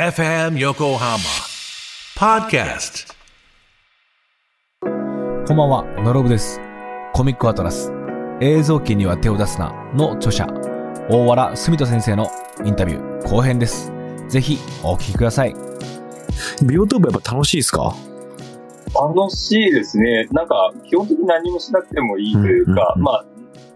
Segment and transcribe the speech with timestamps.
[0.00, 1.18] FM Yokohama
[2.16, 3.12] Podcast.
[5.46, 6.58] こんばんは、ノロブです。
[7.12, 7.92] コミックアトラス、
[8.40, 10.46] 映像機には手を出すなの著者、
[11.10, 12.30] 大原住人先生の
[12.64, 13.92] インタビュー後編です。
[14.30, 15.54] ぜひお聞きください。
[16.66, 17.94] ビオトープやっぱ楽しいですか？
[18.94, 20.28] 楽しいですね。
[20.32, 23.24] なんか、基本的に何もしなくてもいいというか、まあ、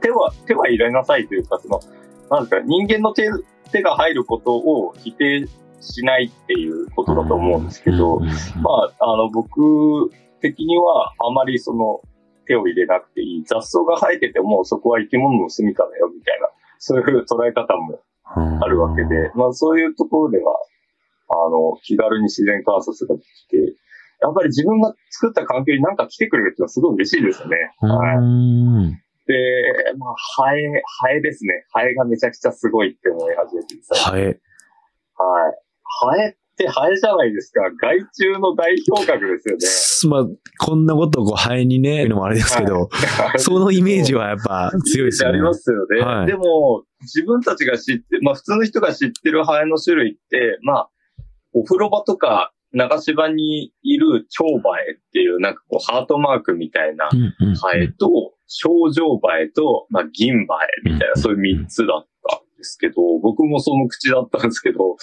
[0.00, 1.82] 手は、手は入れなさいというか、その、
[2.30, 3.28] なんですか、人間の手、
[3.72, 5.46] 手が入ることを否定
[5.84, 8.28] しないっていうことだと思うんですけど、ま
[8.98, 12.00] あ、あの、僕的には、あまりその、
[12.46, 13.44] 手を入れなくていい。
[13.44, 18.00] 雑草が生えてても、そこは生き物の住みかだよ、みたいな、そういう捉え方も
[18.60, 20.54] あるわけで、まあそういうところでは、
[21.28, 23.56] あの、気軽に自然観察ができて、
[24.20, 27.56] やっぱり自分が作った環境になんか来てくれるっていうのはすごい嬉しいですよね。
[27.80, 28.16] はい。
[28.16, 29.32] うんで、
[29.96, 31.64] まあ、ハエ、ハエですね。
[31.72, 34.10] ハエがめちゃくちゃすごいって思い始めてさ。
[34.10, 34.22] ハエ。
[34.22, 34.36] はい。
[36.00, 37.60] ハエってハエじゃないですか。
[37.80, 40.24] 害虫の代表格ですよね。
[40.24, 42.88] まあ、こんなことをこうハエにね、のもあれですけど、
[43.38, 45.34] そのイメージはやっぱ強いですよね。
[45.34, 46.00] ありますよね。
[46.00, 50.90] はいでも、自分たちが知って、まあ普通の人が知ってるハエの種類って、まあ、
[51.52, 58.08] お風呂場とか流し場にいる蝶ハエっていう、なんかこうハートマークみたいなうんうんうんハエと、
[58.46, 60.56] 症状ハエと、まあ銀ハ
[60.86, 62.08] エみたいな、そういう三つだっ
[62.64, 64.96] ですけど、僕もその口だったんですけど、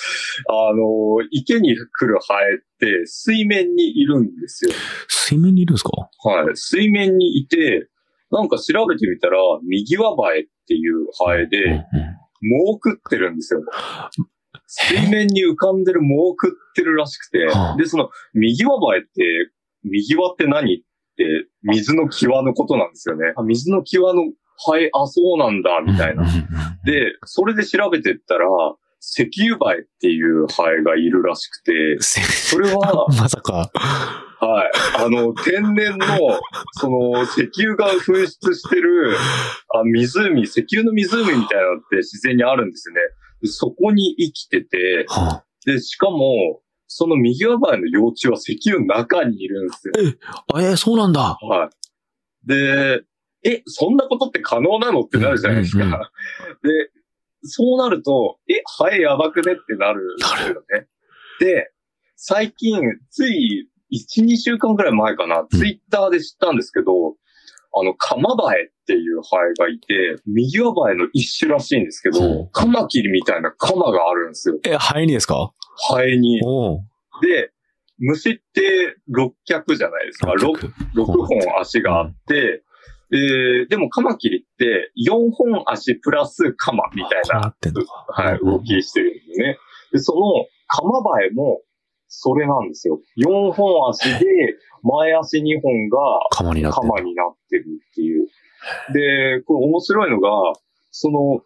[0.50, 4.72] あの、池に来るハエって水面にいるんですよ。
[5.08, 5.92] 水面にいるんですか？
[6.30, 6.56] はい。
[6.56, 7.88] 水面にいて、
[8.32, 11.84] なんか調べてみたら、右輪バエっていうハエうんで、うん
[12.44, 13.62] 藻を食ってるんですよ。
[14.66, 19.52] 水面に浮かんでる藻を食ってるらしくてはあ、で、その、右輪バエって、
[19.84, 20.80] 右輪って何っ
[21.18, 23.34] て、水の際のことなんですよね。
[23.38, 24.24] あ、水の際の
[24.66, 26.24] ハエ、あ、そうなんだ、みたいな。
[26.84, 28.48] で、それで調べてったら、
[29.02, 33.72] 石油バエっていうハエがいるらしくて、それは、 まさか。
[34.40, 34.72] はい。
[35.04, 36.08] あの、天然の、
[36.74, 39.16] その、石油が噴出してる、
[39.74, 43.02] あ、湖、石油の湖みたいなのって自然にあるんですよね。
[43.42, 49.94] でそこに生きてて、はで、しかも、その右側の幼虫は石油の中にいるんですよ。
[50.54, 51.38] あ、えー、そうなんだ。
[51.42, 51.70] は
[52.46, 52.48] い。
[52.48, 53.04] で、
[53.44, 55.02] え、そんなことって可能なの？
[55.02, 55.84] ってなるじゃないですか。
[55.84, 56.08] うんうんうんで、
[57.44, 59.54] そうなると、え、ハエやばくね？
[59.54, 60.88] ってなるんですよね。
[61.40, 61.72] で、
[62.16, 67.16] 最近、つい1、2週間くらい前かな、ツイッターで知ったんですけど、
[67.74, 74.60] あの、カマバエっていうハエがいて、右輪バエの一種らしいんですけほど、カマキリみたいなカマがあるんですよ。
[74.64, 75.52] え、ハエにですか？
[75.90, 76.42] ハエに。
[77.24, 77.52] で、
[77.98, 80.34] 虫って6脚じゃないですか。
[80.34, 80.52] 6
[80.96, 81.28] 6本
[81.60, 82.62] 足があって、
[83.12, 87.54] ででもカマキリって4本足プラスカマみたいな。
[88.08, 89.58] はい、動きしてるんですね。
[89.92, 90.22] で、その
[90.68, 91.62] カマバエも
[92.08, 93.02] それなんですよ。
[93.18, 94.26] 4本足で
[94.84, 95.98] 前足2本が
[96.30, 98.28] カマになってるっていう。
[98.94, 100.30] で、これ面白いのが、
[100.92, 101.42] その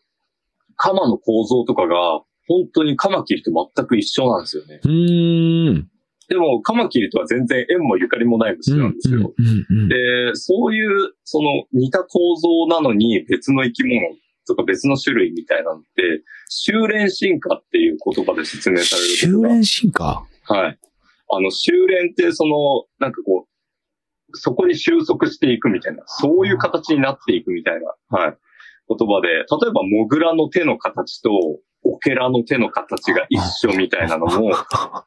[0.75, 4.81] カマの構造とかが本当にカマキリと全く一緒なんですよね。
[4.83, 5.89] うーん。
[6.27, 9.33] でもカマキリとは全然縁もゆかりもない虫なんですよ。
[9.89, 14.01] で、そういう、その似た構造なのに別の生き物
[14.47, 19.07] とか別の種類みたいなのって、修練進化っていう言葉で説明される。
[19.09, 20.25] 修練進化？
[20.43, 20.79] はい。
[21.31, 27.75] あの、修練ってその、なんかこう、そこに収束していくみたいな、そういう形になっていくみたい
[28.09, 28.37] な、はい。
[28.87, 31.29] 言葉で、例えば、モグラの手の形と、
[31.87, 34.51] オケラの手の形が一緒みたいなのも、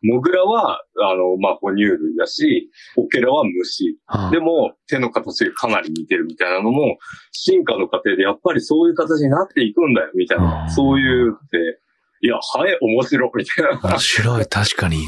[0.02, 3.98] モグラは、あの、まあ、哺乳類だし、オケラは虫。
[4.30, 6.98] でも、手の形がかなり似てるみたいなのも、
[7.32, 10.62] 進化の過程でやっぱりそういう形になっていくんだよ、みたいな。
[10.62, 11.80] うんそういうって、
[12.20, 13.90] いや、ハエ面白い、みたいな。
[13.90, 15.04] 面白い、確かに。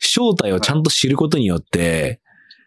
[0.00, 2.20] 正体をちゃんと知ることによって、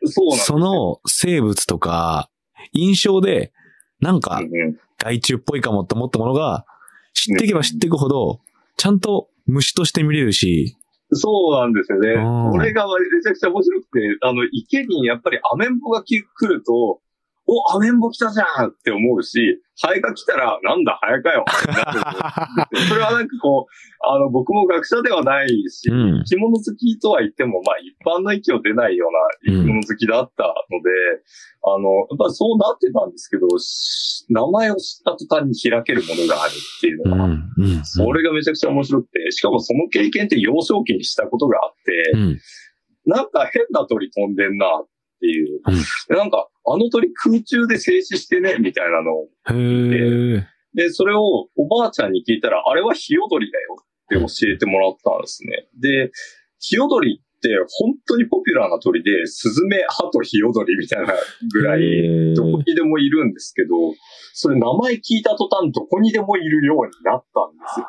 [0.06, 2.30] そその生物とか、
[2.74, 3.52] 印象で、
[4.00, 4.42] なんか
[4.98, 6.66] 害虫っぽいかもって思ったものが、
[7.14, 8.42] 知っていけば知っていくほど、
[8.78, 10.78] ちゃんと虫として見れるし、
[11.14, 12.52] そうなんですよねうん。
[12.52, 17.02] これがめちゃくちゃ面白くて、あの、池にやっぱりアメンボが来ると、
[17.52, 21.44] お、アメンボ来たじゃんって思うし、ハエが来たら、なんだ、ハエかよ
[22.88, 29.08] それはなんかこう、あの、僕も学者ではないし、うん生き物好きとは言っても、まあ一般の域を出ないよ
[29.46, 30.90] うな生き物好きだったので、
[31.64, 37.32] あの、やっぱりそうなってたんですけど、し名前を知った途端に開けるものがあるっていうのが、うん。
[37.58, 37.84] うん。
[37.84, 42.40] それがめちゃくちゃ面白くて、しかもその経験って幼少期にしたことがあって、うん。
[43.06, 44.88] なんか変な鳥飛んでんなっ
[45.22, 45.62] ていう。
[46.10, 49.30] なんか、あの鳥空中で静止してね、みたいなのを。
[49.50, 50.48] へえ。
[50.74, 55.68] で、それをおばあちゃんに聞いたら、あれはヒヨドリだよって教えてもらったんですね。
[55.80, 56.12] で、
[56.60, 61.14] ヒヨドリって本当にポピュラーな鳥で、スズメ、ハト、ヒヨドリみたいな
[61.52, 63.70] ぐらい、どこにでもいるんですけど、
[64.34, 67.86] それ名前聞いた途端どこにでもいるようになったんですよ。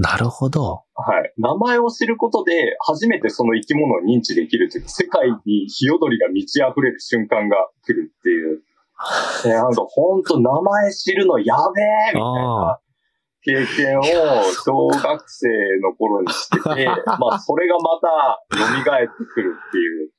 [0.00, 0.84] なるほど。
[0.94, 1.32] はい。
[1.38, 8.62] 名前を知ることで、初めてその生き物を認知できるというか、世界にヒヨドリが満ち溢れる瞬間が来るっていう。
[9.44, 12.80] え なんか本当名前知るのやべえみたいな
[13.42, 14.02] 経験を
[14.64, 15.48] 小学生
[15.82, 16.86] の頃にしてて、
[17.18, 20.10] まあそれがまた蘇ってくるっていう。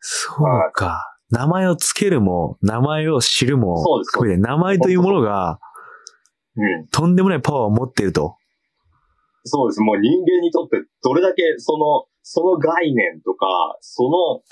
[0.00, 1.06] そうか。
[1.30, 5.60] 名前をつけるも、名前を知るも、そうです名前というものが、
[6.56, 6.88] うん。
[6.88, 8.39] とんでもないパワーを持っていると。
[9.44, 9.80] そうです。
[9.80, 13.46] もう人間にとってどれだけその、その概念とか、
[13.80, 14.42] その、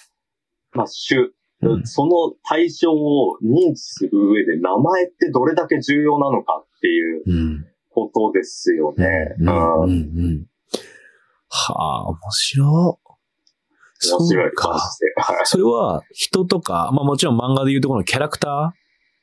[0.73, 1.21] まあ種、
[1.61, 2.13] うんその
[2.45, 7.67] 対象を認知する上で名前ってどれだけ重要なのかっていううん。
[7.91, 9.07] ことですよね。
[9.41, 9.49] うん。
[9.49, 9.91] うんうん。
[9.91, 9.95] う
[10.29, 10.47] ん。
[11.49, 13.09] はあ、面白い。
[14.13, 14.53] 面白い。
[14.55, 15.13] 感じで。
[15.17, 18.73] はいそれは人とか、まあもちろん漫画でいうところのキャラクタ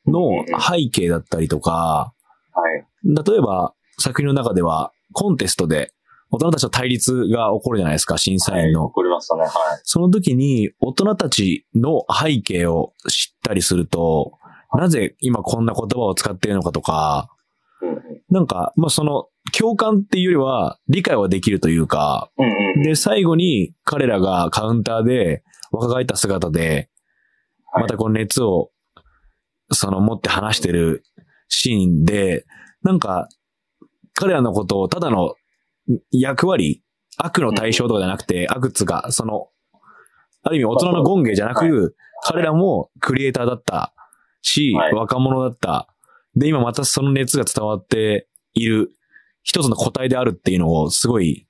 [0.07, 2.13] ーの背景だったりとか、
[2.53, 2.85] はい。
[3.05, 5.93] 例えば作品の中ではコンテストで
[6.29, 8.85] 大人たちと対立が起こるじゃないですか、審査員の。
[8.85, 9.43] 怒りましたね。
[9.43, 9.51] はい。
[9.83, 14.33] その時に大人たちの背景を知ったりすると、
[14.73, 17.29] なぜ今こんな言葉を使っているのかとか、
[18.29, 19.27] なんか、まあその
[19.57, 22.45] 共感っていうよりは理解はできるというか、うん
[22.75, 22.83] うん。
[22.83, 26.89] で、最後に彼らがカウンターで若返った姿で、
[27.71, 28.71] はいまたこの熱を、
[29.71, 31.03] その持って話してる
[31.49, 32.45] シーンで、
[32.83, 33.27] なんか、
[34.15, 35.35] 彼らのことをただの
[36.11, 36.83] 役割、
[37.17, 39.49] 悪の対象とかじゃなくて、悪つが、その、
[40.41, 43.93] ある意味大人の権芸じゃなく、彼らもクリエイターだった
[44.41, 45.87] し、はい若者だった。
[46.35, 48.91] で、今またその熱が伝わっている
[49.43, 51.47] 一つの個体であるっていうのをすごい、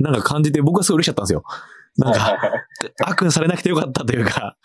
[0.00, 1.44] なんか感じて僕はすごい嬉しかったんですよ。
[1.96, 2.38] なんか、
[3.06, 4.56] 悪されなくてよかったというか、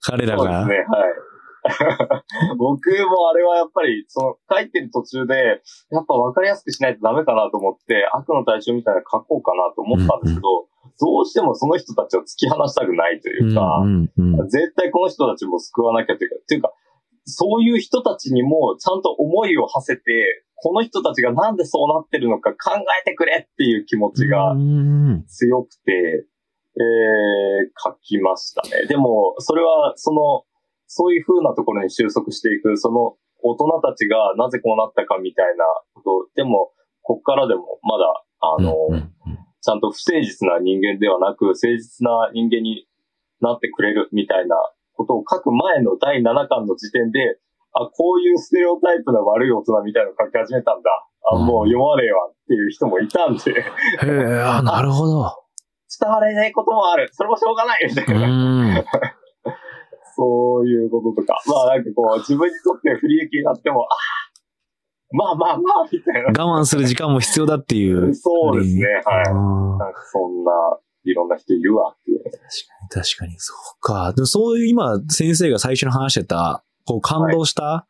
[0.00, 0.62] 彼らが。
[0.62, 1.29] そうですね、はい。
[2.58, 10.66] 僕もあれはやっぱり、その、書いてる途中で、やっぱ分かりやすくしないとダメかなと思って、悪の対象みたいなの書こうかなと思ったんですけど、
[11.00, 16.72] どうしてもその人たちを突き放したくないというか、うんうんうん絶対この人たちも救わなきゃというか、っていうか、
[17.24, 26.26] そういう人たちにもちゃんと思いを馳せて、この人たちがなんでそうなってるのか考えてくれっていう気持ちがうん強くて、
[26.76, 28.86] えー、書きましたね。
[28.86, 30.44] でも、それは、その、
[30.90, 35.64] そういう風なところに収束していく、その、大人たちがなぜこうなったかみたいな
[35.94, 36.72] こと、でも、
[37.02, 38.10] こっからでもまだ、
[38.40, 39.10] あの、うんうん
[39.62, 42.88] ちゃんと不誠実な人間ではなく、誠実な人間に
[43.42, 44.56] なってくれるみたいな
[44.94, 47.36] ことを書く前の第7巻の時点で、
[47.76, 50.90] あ、こういうステレオタイプな悪い大人みたいなの書き始めたんだ。
[51.30, 53.64] あ、うんもう読まねえわっていう人もいたんで、へ
[54.02, 55.28] え、あなるほど。
[56.00, 57.10] 伝われないこともある。
[57.12, 58.84] それもしょうがないみたいうな。
[60.20, 60.26] ん。
[60.26, 61.40] そういうこととか。
[61.46, 64.30] まあなんかこう、自分にとって不利益になっても、ああ、
[65.12, 66.44] まあまあまあ、みたいな。
[66.44, 68.14] 我慢する時間も必要だっていう。
[68.14, 69.24] そうですね、はい。
[69.24, 70.52] なんかそんな、
[71.04, 72.22] いろんな人いるわっていう。
[72.90, 74.12] 確かに、そうか。
[74.14, 77.86] でもそういう今、先生が最初に話してた、こう感動した、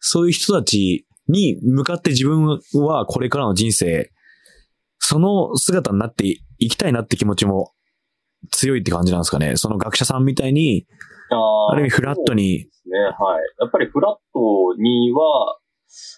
[0.00, 4.10] そういう人たちに向かって自分はこれからの人生、
[4.98, 7.72] その姿になっていきたいなって気持ちも
[8.50, 9.56] 強いって感じなんですかね。
[9.56, 10.86] その学者さんみたいに、
[11.30, 13.42] あーある意味フラットにね、はい。
[13.60, 15.58] やっぱりフラットには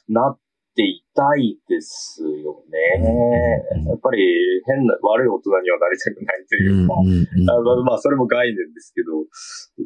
[0.08, 0.38] なっ
[0.74, 3.86] ていたいですよね。
[3.86, 4.18] やっぱり
[4.66, 6.94] 変な、悪い大人にはなりたくないというか。
[6.94, 9.24] うんうんあまあまあ、それも概念ですけど、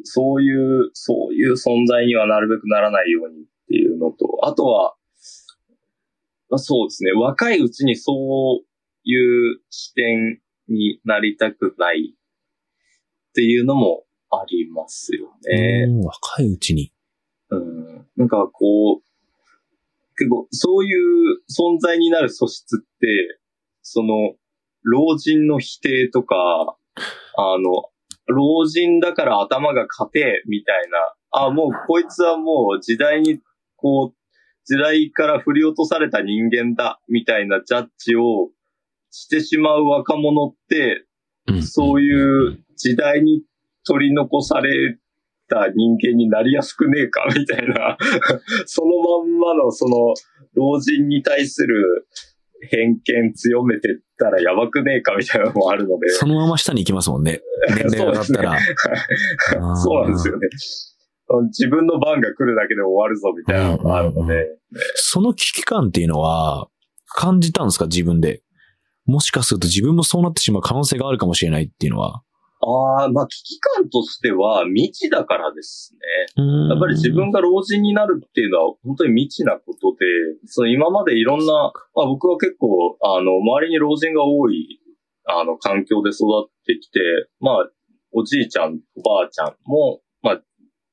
[0.03, 4.95] そういう、そういう存在にはなるべくならないようにっていうのと、あとは、
[6.49, 8.65] まあ、そうですね、若いうちにそう
[9.03, 15.85] いう視点になりたくないっていうのもありますよね。
[15.87, 16.91] うん若いうちに。
[17.49, 18.07] うん。
[18.17, 19.01] なんかこう、
[20.17, 23.39] 結構そういう存在になる素質って、
[23.81, 24.35] その、
[24.83, 26.35] 老人の否定とか、
[27.37, 27.89] あの、
[28.27, 33.39] 老人だから頭が硬てみたいなあ、もうこいつはもう時代に、
[33.77, 34.15] こう、
[34.65, 38.49] 時代から振り落とされた人間だ、みたいなジャッジを
[39.09, 41.05] してしまう若者って、
[41.47, 43.41] うんそういう時代に
[43.85, 44.97] 取り残され
[45.47, 47.97] た人間になりやすくねえか、みたいな、
[48.65, 49.95] そのまんまのその
[50.55, 52.07] 老人に対する
[52.69, 56.09] 偏見強めてったらやばくねえか、みたいなのもあるので。
[56.09, 57.41] そのまま下に行きますもんね。
[57.75, 59.75] 年齢が上がったら。
[59.75, 60.47] そうなんですよね。
[61.47, 64.57] 自分の番が来るだけで終わるぞみたいなのがあるので、
[64.95, 66.67] その危機感っていうのは、
[67.15, 67.85] 感じたんですか？
[67.85, 68.41] 自分で。
[69.05, 72.21] もしかすると自分もそうなってしまう可能性があるかもしれないっていうのは。
[72.63, 75.95] ああ、まあ危機感としては未知だからです
[76.37, 76.43] ね。
[76.69, 80.05] ややっぱり自分が老人になるっていうのは本当に未知なことで、
[80.45, 81.53] その今までいろんな、
[81.95, 84.79] まあ僕は結構、あの、周りに老人が多い、
[85.25, 86.99] あの、環境で育ってきて、
[87.39, 87.55] まあ、
[88.11, 90.41] おじいちゃん、おばあちゃんも、まあ、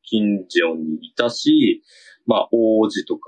[0.04, 1.82] 近所にいたし、
[2.26, 3.20] まあ、王子とか、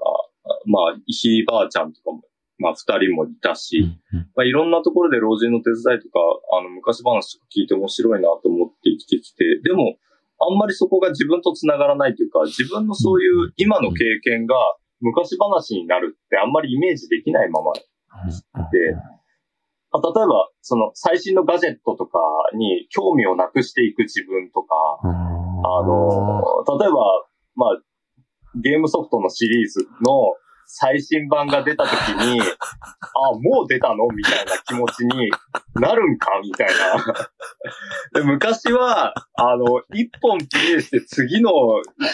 [0.67, 2.23] まあ、ひいばあちゃんとかも、
[2.61, 3.88] まあ、二人もいたし、
[4.37, 6.21] まあ、いろんなところで老人の手伝いとか、
[6.52, 9.97] あの、昔話とか聞いて面白いなと思って生きてきて、でも、
[10.38, 14.55] あんまりそこが自分と繋がらないというか、自分のそういう今の経験が
[15.00, 17.81] 昔話になるってあんまりイメージできないままで、
[19.93, 22.19] あ例えば、その最新のガジェットとか
[22.55, 25.09] に興味をなくしていく自分とか、あ
[25.83, 26.97] の、例えば、
[27.57, 27.83] まあ、
[28.62, 30.35] ゲームソフトのシリーズの
[30.73, 32.45] 最新版が出た時に、 あ、
[33.43, 34.07] もう出たの？
[34.15, 35.31] みたいな気持ちに
[35.75, 36.31] なるんか？
[36.43, 37.05] みたいな。
[38.15, 41.50] で昔は、あの、一本プレイして次の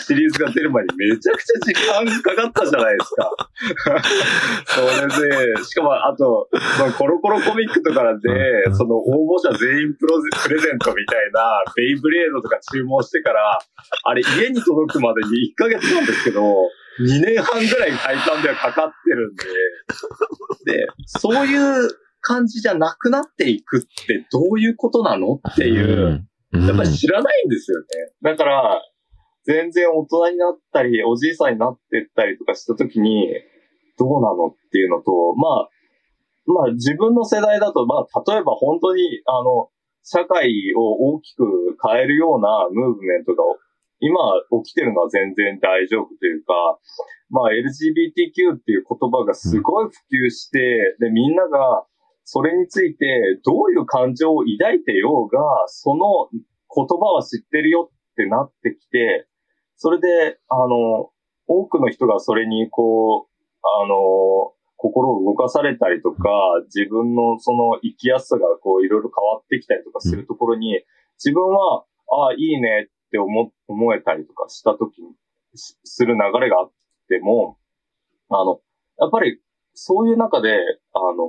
[0.00, 3.30] シリーズが出る前にめちゃくちゃ時間かかったじゃないですか。
[4.66, 4.80] そ
[5.22, 6.48] れで、しかも、あと、
[6.78, 13.58] そのコロコロコミックとかで、その応募者全員プロプレゼントみたいな、ベイブレードとか注文してから、
[14.04, 16.42] あれ家に届くまでに1ヶ月なんですけど、
[17.00, 19.34] 2年半ぐらい体感ではかかってるん
[20.66, 27.86] で、で、そういう感じじゃなくなっていくってどういうことなのっていう、やっぱり知らないんですよね。
[28.22, 28.82] だから、
[29.44, 33.28] 全然大人になったり、おじいさんになってったりとかしたときに、
[33.98, 35.68] どうなのっていうのと、まあ、
[36.46, 39.68] まあ自分の世代だと、まあ例えば本当に、あの、
[40.02, 41.44] 社会を大きく
[41.82, 43.42] 変えるようなムーブメントが
[44.00, 44.18] 今
[44.62, 46.52] 起きてるのは全然大丈夫というか、
[47.30, 51.86] まあ LGBTQ っていう言葉がすごい普及して、で、みんなが
[52.24, 53.06] それについて
[53.44, 59.26] どういう感情を抱いてようが、その言葉は知ってるよってなってきて、
[59.76, 61.10] それで、あの、
[61.46, 63.46] 多くの人がそれにこう、
[63.82, 66.28] あの、心を動かされたりとか、
[66.66, 70.82] 自分のその生きやすさがこういろいろ変わってきたりとかするところに、
[71.18, 75.14] 自分は、ああ、いいねって思、思えたりとかしたときに、
[75.54, 76.72] しする流れがあっ
[77.08, 77.58] ても、
[78.28, 78.60] あの、
[78.98, 79.40] やっぱり
[79.75, 80.58] そういう中で、
[80.92, 81.28] あの、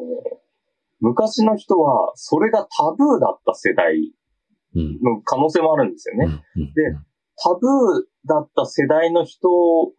[1.00, 4.14] 昔の人はそれがタブーだった世代
[4.76, 6.26] うんの可能性もあるんですよね。
[6.56, 6.82] うんで
[7.40, 9.48] タブーだった世代の人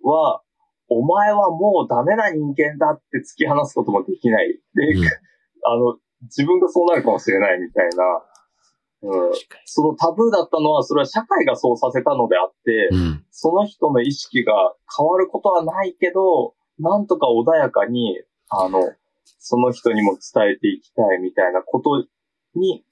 [0.03, 0.43] は、
[0.89, 4.59] お前はもうダメな人間だって突き放すこともできない。
[4.75, 5.07] で、うん
[5.65, 8.05] あの、自分がそうなるかもしれないみたいな。
[9.03, 9.31] うん、
[9.65, 13.25] そのタブーだったのは、それは社会がそうさせたのであって、うん。
[13.31, 14.53] その人の意識が
[14.97, 18.81] 変わることはないけど、なんとか穏やかに、あの、
[19.39, 22.07] その人にも伝えていきたいみたいなこと
[22.59, 22.85] に、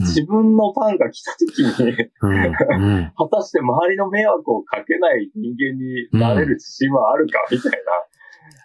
[0.00, 0.06] うん。
[0.06, 2.10] 自分のファンが来た時に、
[3.14, 7.92] 果たして周りの迷惑をかけない人間になれる自信はあるかみたいな。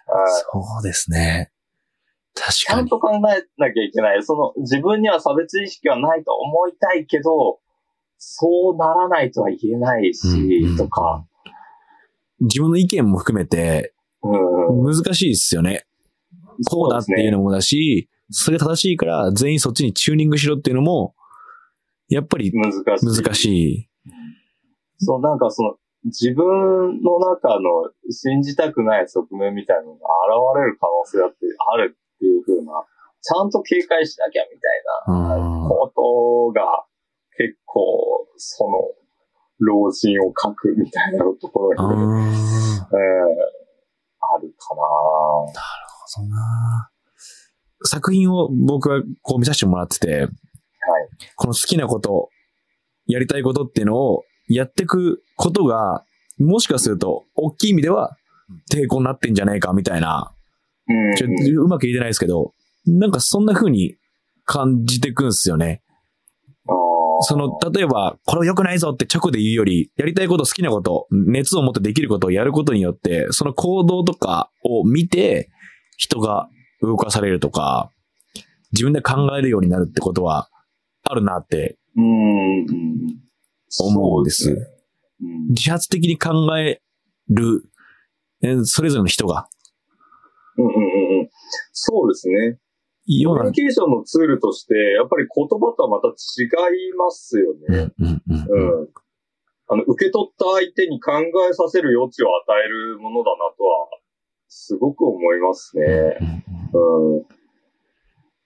[0.08, 1.52] あそうですね。
[2.36, 2.80] 確ちゃ。
[2.80, 3.20] んと考え
[3.58, 4.22] なきゃいけない。
[4.22, 7.58] その自分には差別意識はないと思いたいけど、
[8.18, 10.26] そうならないとは言えないし、
[10.62, 11.26] うんうんとか。
[12.40, 14.94] 自分の意見も含めてうん。
[14.94, 15.86] 難しいですよね。
[16.70, 21.14] こうだっていうのもだし、それが正しいから全員そっちにチューニングしろっていうのも、
[22.08, 23.22] やっぱり難しい。
[23.22, 23.90] 難しい。
[24.98, 25.74] そう、なんかその、
[26.04, 29.98] 自分の中の信じたくない側面みたいなのが
[30.54, 31.36] 現れる可能性だって
[31.72, 32.72] あるっていう風な、
[33.20, 35.68] ちゃんと警戒しなきゃみたいなうん。
[35.68, 36.84] ことが
[37.36, 38.70] 結構、その、
[39.58, 43.66] 老人を書くみたいなところに、あえー
[44.28, 44.82] あるかな。
[46.06, 46.90] そうな。
[47.84, 50.28] 作品を僕はこう見させてもらってて、
[51.36, 52.30] この好きなこと、
[53.06, 56.04] やりたいことっていうのをやっていくことが、
[56.38, 58.16] もしかすると、大きい意味では
[58.72, 60.34] 抵抗になってんじゃないかみたいな、
[60.88, 61.14] うん。
[61.16, 62.54] ちょうまく言えてないですけど、
[62.86, 63.96] なんかそんな風に
[64.44, 65.82] 感じてくんすよね。
[66.68, 66.72] あ
[67.22, 75.50] その、例えば、これ良くないぞって直で言うより、やりたいこと、好きなこと、熱を持ってできることをやることによって、その行動とかを見て、
[75.96, 76.48] 人が
[76.82, 77.90] 動かされるとか、
[78.72, 80.50] 自分で考えるようになるってことは、
[81.08, 81.78] あるなって
[83.80, 84.72] 思うんです。
[85.50, 86.82] 自発的に考え
[87.28, 87.62] る、
[88.42, 89.48] えーそれぞれの人が。
[91.72, 92.58] そうですね。
[93.06, 97.92] ようなコミュニ、ケーションのツールとして、やっぱり言葉とはまた違いますよね。
[97.98, 98.88] うんうんうんうん。
[99.68, 101.12] あの、受け取った相手に考
[101.48, 103.88] えさせる余地を与えるものだなとは、
[104.48, 105.82] すごく思いますね。
[106.72, 107.22] うん。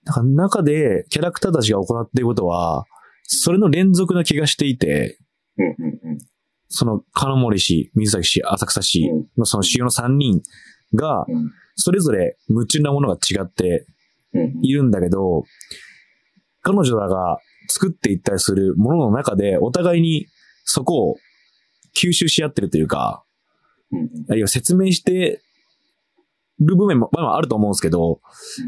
[0.04, 2.84] だから中でキャラクターたちが行っていることは、
[3.22, 5.18] それの連続な気がしていて、
[5.58, 6.18] うんうんうん。
[6.68, 10.42] その金森氏、水崎氏、浅草氏のその主要の3人
[10.94, 11.26] が、
[11.74, 13.86] それぞれ夢中なものが違って
[14.62, 15.44] いるんだけど、
[16.62, 20.26] 彼女らが作っていったりするものの中で、お互いに
[20.64, 21.16] そこを
[21.96, 23.24] 吸収し合ってるというか、
[24.28, 25.40] あるいは説明して
[26.60, 28.20] る部分もまああると思うんですけど、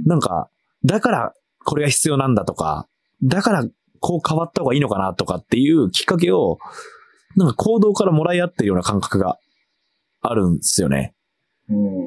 [0.07, 0.49] なんか、
[0.85, 2.89] だからこれが必要なんだとか、
[3.23, 3.65] だから
[4.01, 6.59] こう変わった方がいいのかなとかっていうきっかけを、
[7.37, 9.39] なんか行動からもらい合ってるような感覚が
[10.21, 11.15] あるんですよね。
[11.69, 12.02] うん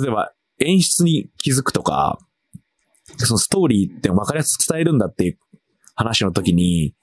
[0.00, 2.18] 例えば演出に気づくとか、
[3.16, 5.38] そのストーリーって分かりやすく伝えるんだっていう
[5.94, 6.94] 話の時に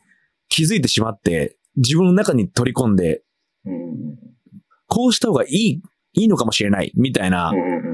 [0.49, 3.23] 気づいてしまって自分の中に取り込んで、
[4.87, 5.81] こうした方がいい、
[6.13, 7.51] いいのかもしれないみたいな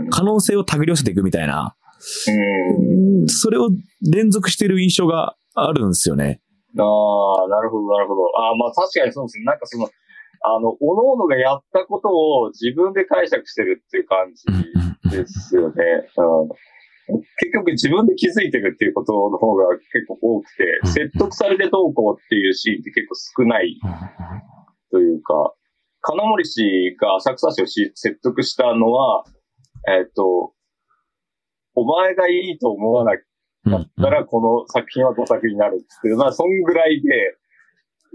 [0.10, 1.76] 可能性を手繰り寄せていくみたいな、
[3.28, 3.70] それを
[4.12, 6.42] 連続してる印象があるんですよね。
[6.78, 8.22] ああ、なるほど、なるほど。
[8.38, 9.46] ああ、まあ確かにそうですね。
[9.46, 9.90] なんかその、
[10.44, 15.84] あの、おののがやったことを自分で解釈してるっていう感じですよね。
[17.10, 23.80] うん、結局自分で気づいてるっていうことの方が結構多くて、説得されてどうこうっていうシーンって結構少ない
[24.90, 25.54] というか、
[26.02, 29.24] 金森氏が浅草氏をし説得したのは、
[29.88, 30.54] えっ、と、
[31.76, 33.14] お前がいいと思わな
[33.66, 37.38] だったら、この作品は5作になるっていうのは、そんぐらいで、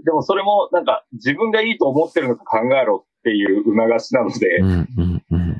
[0.03, 4.61] でもそれも、なんか、自分がいいと思ってるのか考えろっていう促しなので、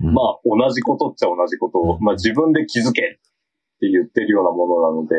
[0.01, 5.15] まあ、同じことっちゃ同じことを、まあ自分で気づけって言ってるようなものなので、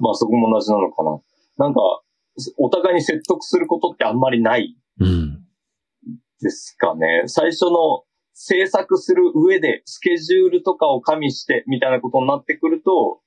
[0.00, 1.20] まあそこも同じなのかな。
[1.58, 1.80] なんか、
[2.56, 5.44] お互いに説得することってあんまりないうん
[6.40, 7.24] ですかね。
[7.26, 13.20] 最初の制作する上でスケジュールとかを加味してみたいなことになってくると、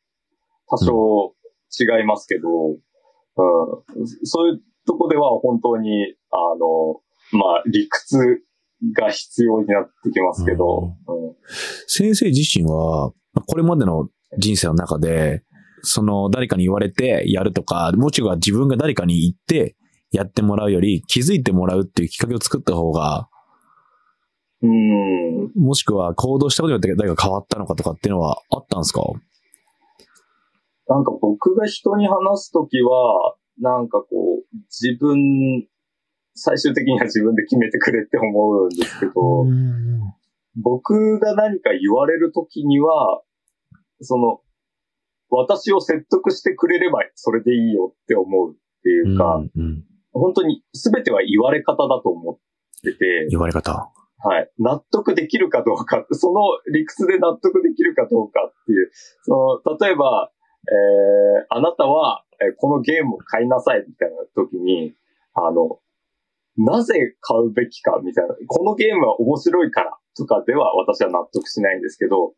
[0.67, 1.35] 多少
[1.77, 7.01] 違いますけど、うん、そういうとこでは本当に、あの、
[7.39, 8.17] まあ、理屈
[8.97, 11.35] が必要になってきますけど、うん。
[11.87, 13.11] 先生自身は、
[13.47, 15.43] これまでの人生の中で、
[15.83, 19.75] その誰かに言われてやるとか、もしくは自分が誰かに言って
[20.11, 23.29] やってもらうより気づいてもらうっていうきっかけを作った方が、
[24.61, 29.01] うん、もしくは行動したことによって誰か変わったのかとかっていうのはあったんですか？
[30.87, 34.07] なんか僕が人に話すときは、なんかこ
[34.41, 35.67] う、自分、
[36.33, 39.11] 最終的には自分で決めてくれって思うんですけど、
[40.55, 43.21] 僕が何か言われるときには、
[44.01, 44.39] その、
[45.29, 52.37] 私を説得してくれればそれでいいよって思うっていうか、うんうん本当に全ては言われ方だと思っ
[52.83, 53.71] てて、言われ方。
[54.23, 54.51] はい。
[54.59, 56.41] 納得できるかどうか、その
[56.73, 58.91] 理屈で納得できるかどうかっていう、
[59.23, 60.31] その、例えば、
[60.67, 64.93] えー、あなたは、えーこのゲームを買いなさいみたいな時に、
[65.33, 65.79] あの、
[66.57, 72.33] なぜ買うべきかみたいな、このゲームは面白いからとかでは私は納得しないんですけど、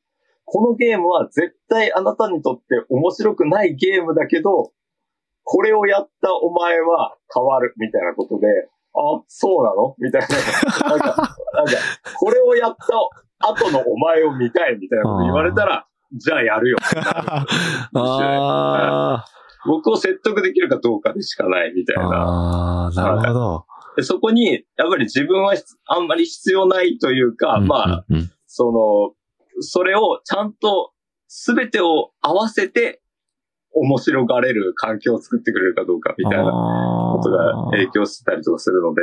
[0.45, 4.71] このゲームは絶対あなたにとって面白くないゲームだけど、
[5.43, 8.47] これをやったお前は変わるみたいなことで、
[8.95, 9.95] あ、そうなの？
[9.97, 10.89] みたいな。
[10.89, 11.05] なんか、
[11.53, 11.71] なんか、
[12.19, 17.09] これをやった後のお前を見たいみたいなこと言われたら、じゃあやるよってなる。
[17.95, 19.25] あ
[19.65, 22.87] 僕を説得できるかどうかでしかないみたいーな。
[22.87, 23.65] あー、なるほど。
[23.95, 30.91] でそこに、やっぱり自分は必あんまり必要ないというか、まあ、うんうんその、それをちゃんと
[31.27, 33.01] 全てを合わせて
[33.73, 39.01] 面白がれる環境を作ってくれるかどうかみたいなことが影響してたりとかするので、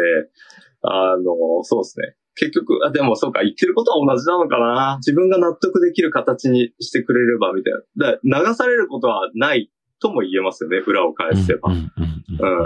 [0.83, 2.15] あの、そうですね。
[2.37, 4.97] 結局、あ、でもそうか、言ってることは同じなのかな。
[4.99, 8.13] 自分が納得できる形にしてくれればみたいな。
[8.13, 11.71] だ流されることはないとも言えますよね、裏を返せば。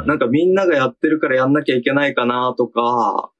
[0.07, 3.31] なんかみんながやってるからやんなきゃいけないかなとか、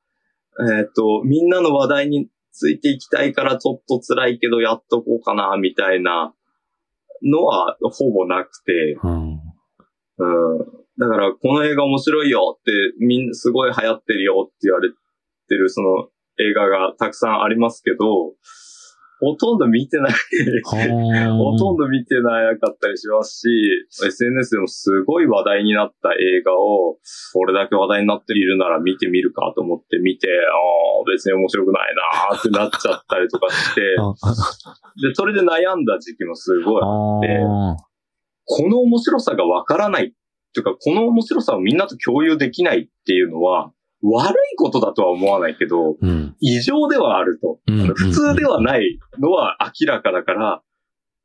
[0.79, 6.33] えっ、と、みんなの話題についていきたいからちょっと辛いけどやっとこうかな、みたいな
[7.23, 9.41] のはほぼなくて、うん
[10.19, 10.59] うん。
[10.99, 18.35] だから、この映画面白いよって、みんなすごい流行ってるよって言われてる、その映画がたくさんありますけど、
[19.25, 20.13] ほとんど見てない。
[21.39, 23.49] ほとんど見てなかったりしますし、
[24.05, 26.99] SNS でもすごい話題になった映画を、
[27.33, 30.31] これだけ話題になっているなら見てみるかと思って見て、あ
[31.01, 31.95] あ、別に面白くない
[32.31, 33.81] なーってなっちゃったりとかして、
[35.09, 37.41] で、それで悩んだ時期もすごいあって、
[38.47, 40.15] この面白さがわからない。
[40.53, 43.73] というか、この面白さをみんなと共有できないっていうのは、
[44.07, 46.37] 悪いことだとは思わないけど、うん。
[46.41, 47.59] 異常ではあると。
[47.67, 47.87] うん。
[47.95, 50.63] 普通ではないのは明らかだから、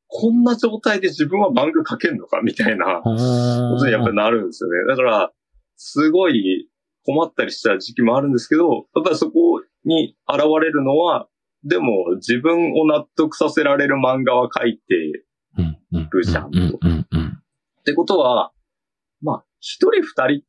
[0.07, 3.15] こんな状態で自分は漫画描けんのかみたいなこ
[3.77, 4.87] とにやっぱりなるんですよね。
[4.87, 5.31] だから、
[5.75, 6.69] すごい
[7.05, 11.27] 困ったりした時期もあるんですけど、やっぱりそこに現れるのは、
[11.63, 16.45] でも自分を納得させられる漫画は描いてるじゃん。
[16.45, 16.79] うん。
[16.81, 17.07] うん。
[17.11, 17.27] うん。
[17.79, 18.51] ってことは、
[19.21, 20.43] まあ、一人二人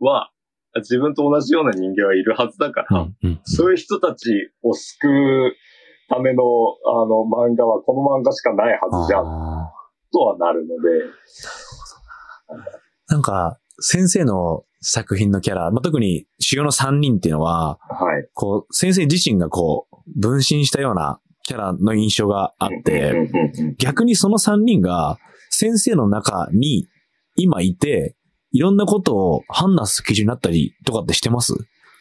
[0.00, 0.30] は
[0.76, 3.40] 自分と同じような人間はいるはずだから、うんうん。
[3.44, 4.30] そういう人たち
[4.62, 5.56] を救う
[6.08, 9.72] ための、あの、漫画はこの漫画しかないはずじゃん、あ
[10.12, 10.90] とはなるので。
[13.10, 13.18] ーな。
[13.18, 18.28] んか、先生の作品のキャラ、まあ、特に主要の3人っていうのは、はい。
[18.34, 23.30] こう、先生自身がこう、分身したようなキャラの印象があっうんて、
[23.78, 25.18] 逆にその3人が
[25.50, 26.88] 先生の中に
[27.36, 28.16] 今いて、
[28.54, 31.54] いろんなことを判断する基準になったりとかってしてます？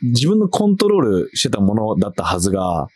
[0.04, 2.90] 自分のコントロールしてたものだったはずが、はい。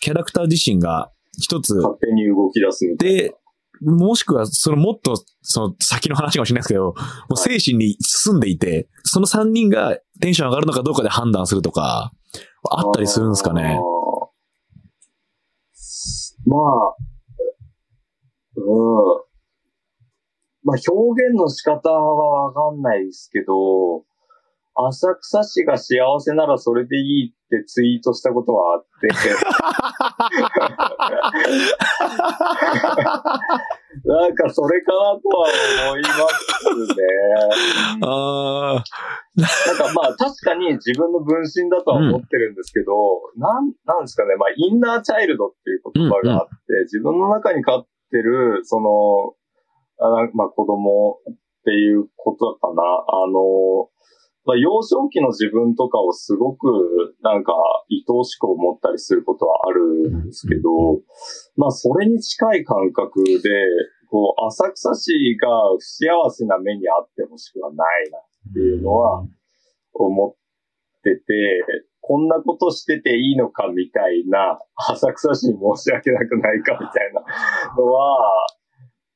[0.00, 3.18] キャラクター自身が一つ勝手に動き出すみたいな。
[3.18, 3.34] で、
[3.82, 6.94] もしくは、そのもっと、その先の話かもしれないですけど、も
[7.30, 12.12] う精神に進んでいて、その3人がテンション上がるのかどうかで判断するとか、
[12.70, 13.78] あったりするんですかね？
[16.46, 16.60] まあ、
[18.56, 19.29] うん。
[20.62, 24.04] まあ表現の仕方はわかんないですけど、
[24.74, 29.08] 浅草市が幸せならそれでいいってツイートしたことはあって、
[34.04, 35.48] なんかそれかなとは
[35.88, 36.14] 思います
[36.94, 37.02] ね。
[38.06, 38.84] あ
[39.36, 42.92] なんかまあ確かに自分の分身だとは思ってるんですけど、
[43.36, 49.34] なん、なんですかね、まあインナーチャイルドっていう言葉があって、自分の中に飼ってる、その、
[50.34, 51.34] まあ子供っ
[51.64, 52.82] ていうことかな。
[52.82, 53.90] あの、
[54.44, 56.66] まあ幼少期の自分とかをすごく
[57.22, 57.52] なんか
[57.90, 60.70] 愛おしく思ったりすることはあるんですけど、
[61.56, 63.50] まあそれに近い感覚で、
[64.10, 69.24] こう、浅草市が不幸せな目にあってほしくはないなっていうのは
[69.94, 70.34] 思っ
[71.02, 71.22] てて、
[72.00, 74.58] こんなことしてていいのかみたいな、
[74.88, 77.22] 浅草市に申し訳なくないかみたいな
[77.76, 78.18] のは、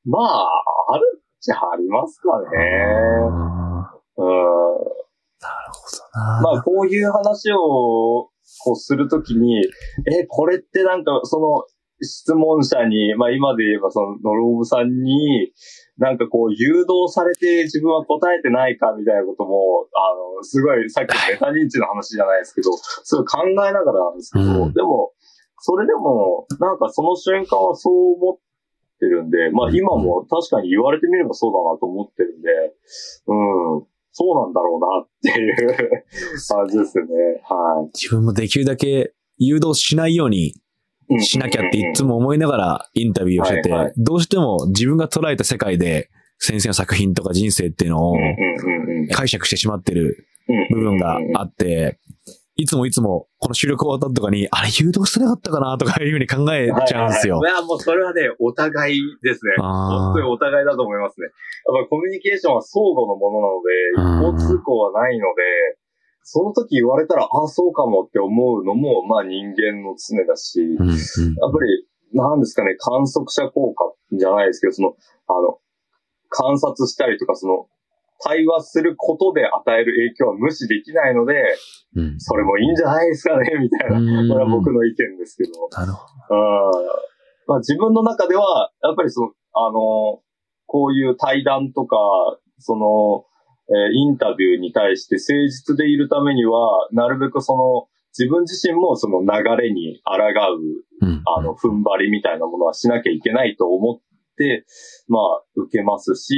[0.05, 2.47] まあ、あるっちゃありますかね。
[4.17, 4.25] うん。
[6.43, 8.29] まあ、こういう話を、
[8.63, 11.65] こうするときに、え、これってなんか、その、
[12.01, 15.53] 質問者に、まあ今で言えばその、ノローブさんに、
[15.97, 25.13] なんかこう誘導されて自分は答えてないかみたいなことも、あの、すごいさっきのメタ認知の話じゃないですけど、すごい考えながらなんですけど、うんでも、
[25.59, 28.37] それでも、なんかその瞬間はそう思っ
[29.05, 32.49] てるんで、まあ今も確かに言われてみればそうだなと思ってるんで、
[33.27, 36.05] うん、そうなんだろうなっていう
[36.47, 37.11] 感じですよね。
[37.43, 37.91] はい。
[37.93, 40.55] 自分もできるだけ誘導しないように
[41.09, 41.21] うん。
[41.21, 48.15] しなきゃっていつも思いながらインタビューをしてて、はいはいどうしても自分が捉えた世界で先生の作品とか人生っていうのを
[49.11, 50.79] 解釈してしまってるうん。
[50.79, 51.99] 部分があって、
[52.55, 57.39] いつもいつもこの収録終わった後とかに、あれ誘導してなかったかなとかいうふうに考えちゃうんですよ。
[57.39, 59.55] はいはいはいもうそれはね、お互いですね。
[59.59, 61.27] 本当にお互いだと思いますね。
[61.27, 65.43] やっぱコミュニケーションは相互のものなので、うん一方通行はないので、
[66.23, 70.97] その時言われたら、あ、そうかもって思うのも、まあ人間の常だし、うんうんやっ
[71.51, 74.95] ぱり、なんですかね、観測者効果じゃないですけど、その、
[75.27, 75.59] あの、
[76.29, 77.67] 観察したりとか、その、
[78.23, 81.35] 対話することで与える影響は無視できないので、
[81.95, 82.19] うん。
[82.19, 83.97] それもいいんじゃないですかね、 みたいな。
[83.97, 84.29] うん。
[84.29, 85.67] これは僕の意見ですけど。
[85.69, 87.05] なるほうん
[87.47, 90.21] まあ、自分の中では、やっぱりその、あの、
[90.65, 91.97] こういう対談とか、
[92.57, 93.25] その、
[93.67, 99.27] えーインタビューに対して誠実でいるためには、なるべくその、自分自身もその流
[99.61, 100.85] れに抗う、
[101.25, 104.05] あの、踏ん張りみたいなものはしなきゃいけないと思って、
[105.07, 106.35] まあ、受けますし、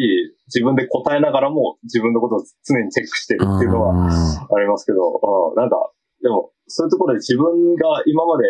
[0.48, 8.44] 自分で答えながらも自分のことを常にチェックしてるっていうのは、は、ありますけど、うん、なんか、でも、そういうところで自分が今まで、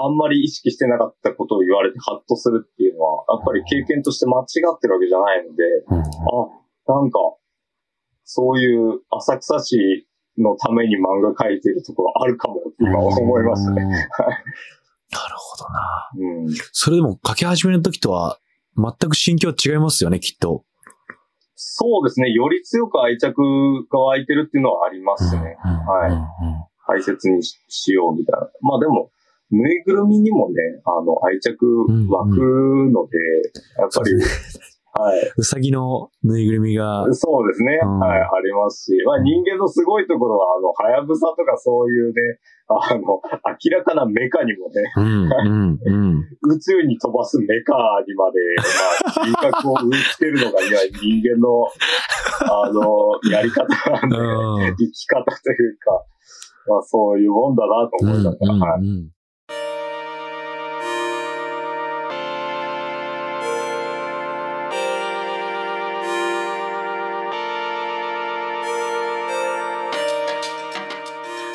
[0.00, 7.18] あんまり意識してなかったことを言われてハッとするっていうのは、やっぱり経験として間違ってるわけじゃないので、あ、なんか、
[8.22, 10.06] そういう浅草市
[10.38, 14.08] のために漫画描いてるところあるかもって今思いましたね。
[15.12, 16.10] うんなるほどな。
[16.16, 16.54] うん。
[16.72, 18.38] それでも書き始めの時とは
[18.76, 20.64] 全く心境は違いますよね、きっと。
[21.54, 22.30] そうですね。
[22.30, 23.34] より強く愛着
[23.90, 25.56] が湧いてるっていうのはありますね。
[25.60, 26.16] はいい。
[26.86, 28.46] 大切にししようみたいな。
[28.60, 29.10] まあでも、
[29.50, 31.56] ぬいぐるみにもね、あの、愛着
[32.08, 33.18] 湧くので、
[33.78, 34.12] やっぱり、
[34.94, 35.32] はい。
[35.36, 37.78] うさぎのぬいぐるみが、そうですね。
[37.82, 39.02] うんはい、ありますし。
[39.04, 42.14] まあ人間のすごいところは、あの、はやぶさとかそういうね、
[42.68, 43.20] あの、
[43.62, 46.24] 明らかなメカにもね、うん、うん、うん。
[46.52, 47.74] 宇宙に飛ばすメカ
[48.06, 51.64] にまで、まあ、人格を植え付けるのが、いや、人間の、
[52.44, 56.04] あの、やり方なんで、うん生き方というか、
[56.66, 58.82] まあそういうもんだなと思いながら、はい。
[58.82, 59.10] うん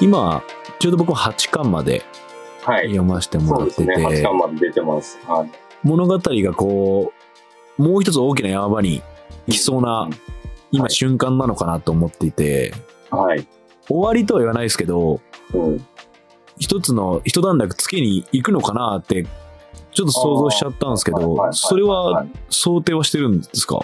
[0.03, 0.43] 今、
[0.79, 2.03] ちょうど僕は8巻まで
[2.61, 2.87] はい。
[2.87, 4.07] 読ませてもらってそうですね。
[4.07, 5.17] 8て、巻まで出てます。
[5.25, 5.51] はい。
[5.83, 7.13] 物語がこ
[7.77, 9.01] う、もう一つ大きな山場に
[9.49, 10.09] 来そうな、
[10.71, 12.73] 今瞬間なのかなと思っていて、
[13.11, 13.47] はい。
[13.87, 15.21] 終わりとは言わないですけど、
[15.53, 15.85] うん。
[16.59, 19.25] 一つの一段落つけに行くのかなって、
[19.93, 23.79] ちょっと想像しちゃったんですけど、はいはいはいはいそれは想定はしてるんですか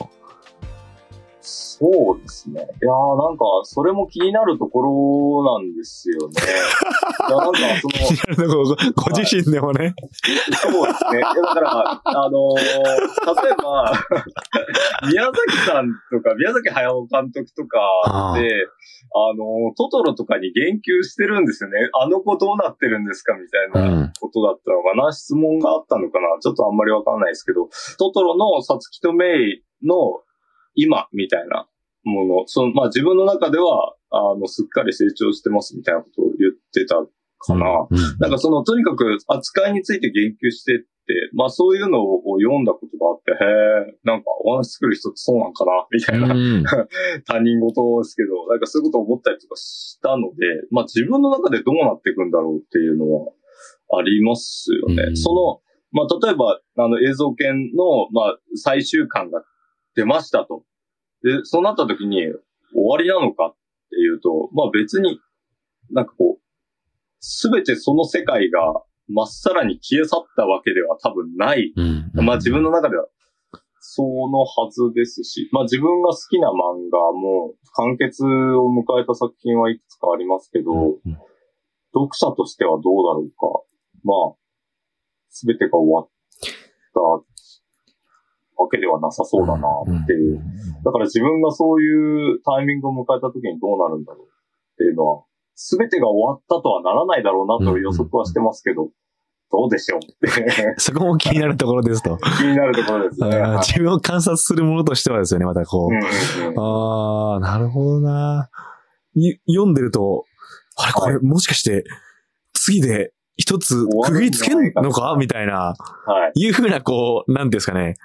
[1.50, 2.62] そうですね。
[2.62, 6.36] いやーなんか、それも気になるところなんですよね。
[6.44, 9.96] いや、なんか、その、ごご自身でもね。
[10.62, 11.20] そうですね。
[11.20, 13.94] いやだから、あのー例えば、
[15.10, 18.68] 宮崎さんとか、宮崎駿監督とかで、
[19.16, 21.78] あのートトロとかに言及してるんですよね。
[22.00, 29.96] あの子どうなってるんですかみたいなことだったのかな、質問があったのかなちょっとあんまりわかんないですけど、トトロのさつきとメイの
[30.76, 31.68] 今みたいな
[32.04, 36.96] もの、その、まあ自分の中では、あの、すっかり成長してますみたいなことを言ってた
[37.40, 37.88] かな。
[38.20, 40.88] なんかその、とにかく扱いについて言及してって、
[41.34, 46.64] まあそういうのを読んだことがあって、へえ、なんかお話作る人ってそうなんかな、みたいな、うん
[47.26, 53.32] 他人事ですけど、なんかそういうことを思ったりとかしたので、まあ自分の中でどうなっていくんだろうっていうのは
[53.98, 55.04] ありますよね。
[55.10, 59.44] うんその、まあ例えば、あの映像研の、まあ最終巻が
[60.00, 60.64] 出ましたと。
[61.24, 62.22] で、そうなった時に
[62.74, 63.56] 終わりなのかっ
[63.90, 65.20] ていうと、まあ別に、
[65.92, 66.42] なんかこう、
[67.20, 68.62] すべてその世界が
[69.10, 71.74] まっさらに消え去ったわけでは多分ない。
[71.76, 71.84] う
[72.22, 72.26] ん。
[72.26, 73.08] まあ自分の中では、
[73.82, 76.54] そのはずですし、まあ自分が好きな漫
[76.92, 81.18] 画も完結を迎えた作品はいくつかありますけど、うん。
[81.92, 83.66] 読者としてはどうだろうか。
[84.06, 84.38] まあ、
[85.30, 86.10] すべてが終わっ
[86.94, 87.26] た
[88.60, 89.68] わけではなさそうだな
[90.04, 90.42] っていう。
[90.84, 94.30] だから自分がそういうタイミングを迎えた時にどうなるんだろうっ
[94.78, 95.24] ていうのは、
[95.56, 98.90] すべてが終わったとはならないだろうなという予測はしてますけど、
[99.52, 102.18] どうでしょうって そこも気になるところですと。
[102.38, 103.30] 気になるところですね。
[103.64, 105.90] 自分を観察するものとしてはですよね、またこう。
[105.90, 108.50] うんうんうんああ、なるほどな。
[109.16, 110.26] い読んでると、
[110.78, 111.84] あれ、これ、もしかして、
[112.54, 115.16] 次で一つ区切りつけんのか？
[115.18, 115.74] みたいな、
[116.06, 116.40] はい。
[116.40, 117.96] いうふうな、こう、なんですかね、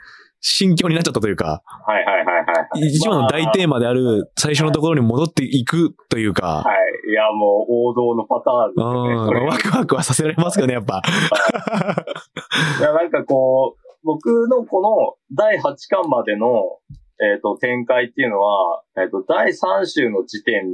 [0.46, 2.86] 心境になっちゃったというか、はいはいはいはいはい。
[2.88, 6.64] 一番の大テーマである最初のところに戻っていくというか、は
[7.08, 7.10] い。
[7.10, 9.26] いや、もう王道のパターンですうんよね。
[9.26, 11.00] これワクワクはさせられますよね、やっぱ。
[12.78, 16.46] いや、なんかこう、僕のこの第8巻までの、
[17.22, 20.64] えっ、と、展開っていうのは、えっ、と、第3週の時点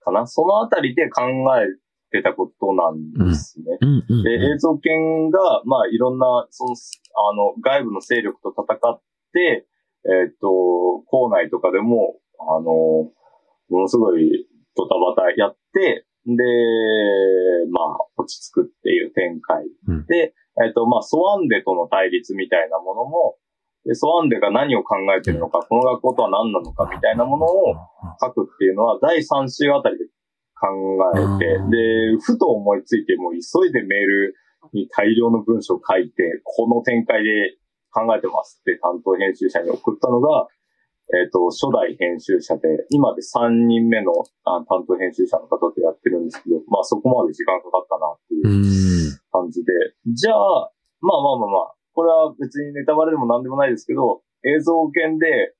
[0.00, 0.26] かな？
[0.26, 1.66] そのあたりで考え
[2.10, 3.78] てたことなんですね。
[3.80, 4.04] うん。
[4.08, 9.00] うんで、映像犬が、まあ、いろんな、その、あの、外部の勢力と戦っ
[9.32, 9.66] て、
[10.04, 10.48] えっ、と、
[11.06, 13.12] 校内とかでも、あの、
[13.68, 16.34] ものすごいドタバタやって、で、
[17.70, 19.64] まあ、落ち着くっていう展開。
[19.88, 20.06] うん。
[20.06, 23.36] で、えっ、と、まあ、ソワンデとの対立みたいなものも、
[23.84, 27.74] で、ソワンデが何を考えてるのか、この学校とは何なのかみたいなものを
[28.20, 30.04] 書くっていうのは、第3週あたりで
[30.60, 30.68] 考
[31.14, 31.76] えて、うんで、
[32.20, 34.34] ふと思いついて、もう急いでメール
[34.72, 37.56] に大量の文章を書いて、この展開で
[37.90, 40.48] 考えてますって担当編集者に送ったのが、
[41.08, 44.12] えっ、と、初代編集者で、今で3人目の
[44.44, 49.18] あ担当編集者の方とやってるんですけど、まあそこまで時間かかったなっていううん。
[49.32, 49.72] 感じで、
[50.12, 55.54] じゃあ、まあまあまあまあ、これは別にネタバレでも何でもないですけど、映像研で、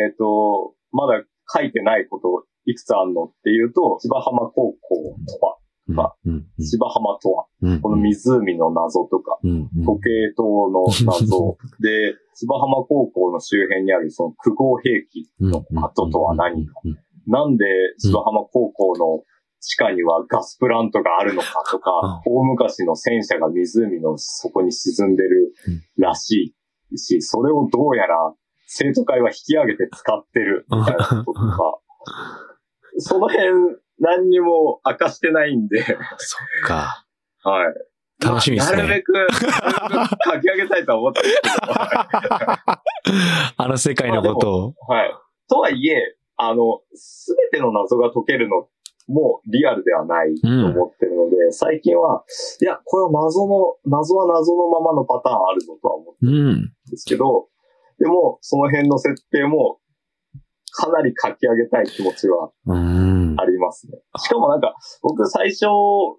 [0.00, 4.78] えっ、と、まだ書いてないこといくつあんのっていうと、千葉浜高校
[5.26, 6.46] とか、まあうん。
[6.60, 7.80] 芝浜とは、うん。
[7.80, 16.80] この湖の謎とか、時計塔の謎 で、芝浜高校の周辺にあるその空港兵器の跡とは何か。
[16.84, 17.64] うんなんで
[17.98, 19.24] 芝浜高校の
[19.60, 25.52] 地下にはガスプラントがあるのかとか、大昔の戦車が湖の底に沈んでる
[25.98, 26.54] らし
[26.92, 28.32] いし、それをどうやら
[28.66, 31.78] 生徒会は引き上げて使ってるみたいなこととか、
[32.98, 35.96] その辺何にも明かしてないんで、そっ
[36.66, 37.06] か。
[37.42, 38.24] はい。
[38.24, 38.78] 楽しみですね。
[38.78, 39.38] なるべく、なるべく
[40.34, 42.82] 書き上げたいとは思ってるけど、は
[43.56, 44.68] あの世界のことを。
[44.70, 44.74] い。
[45.48, 48.68] とはいえ、あの、すべての謎が解けるの
[49.08, 52.24] もリアルではないと思ってるので、最近は、
[52.60, 56.30] いや、これは謎の、謎は謎のままのパターンあるぞとは思ってうん。
[56.32, 57.48] るんですけど、
[57.98, 59.78] でも、その辺の設定も、
[60.76, 63.34] かなり書き上げたい気持ちはうん。
[63.40, 63.98] ありますね。
[64.18, 65.66] しかもなんか、僕最初、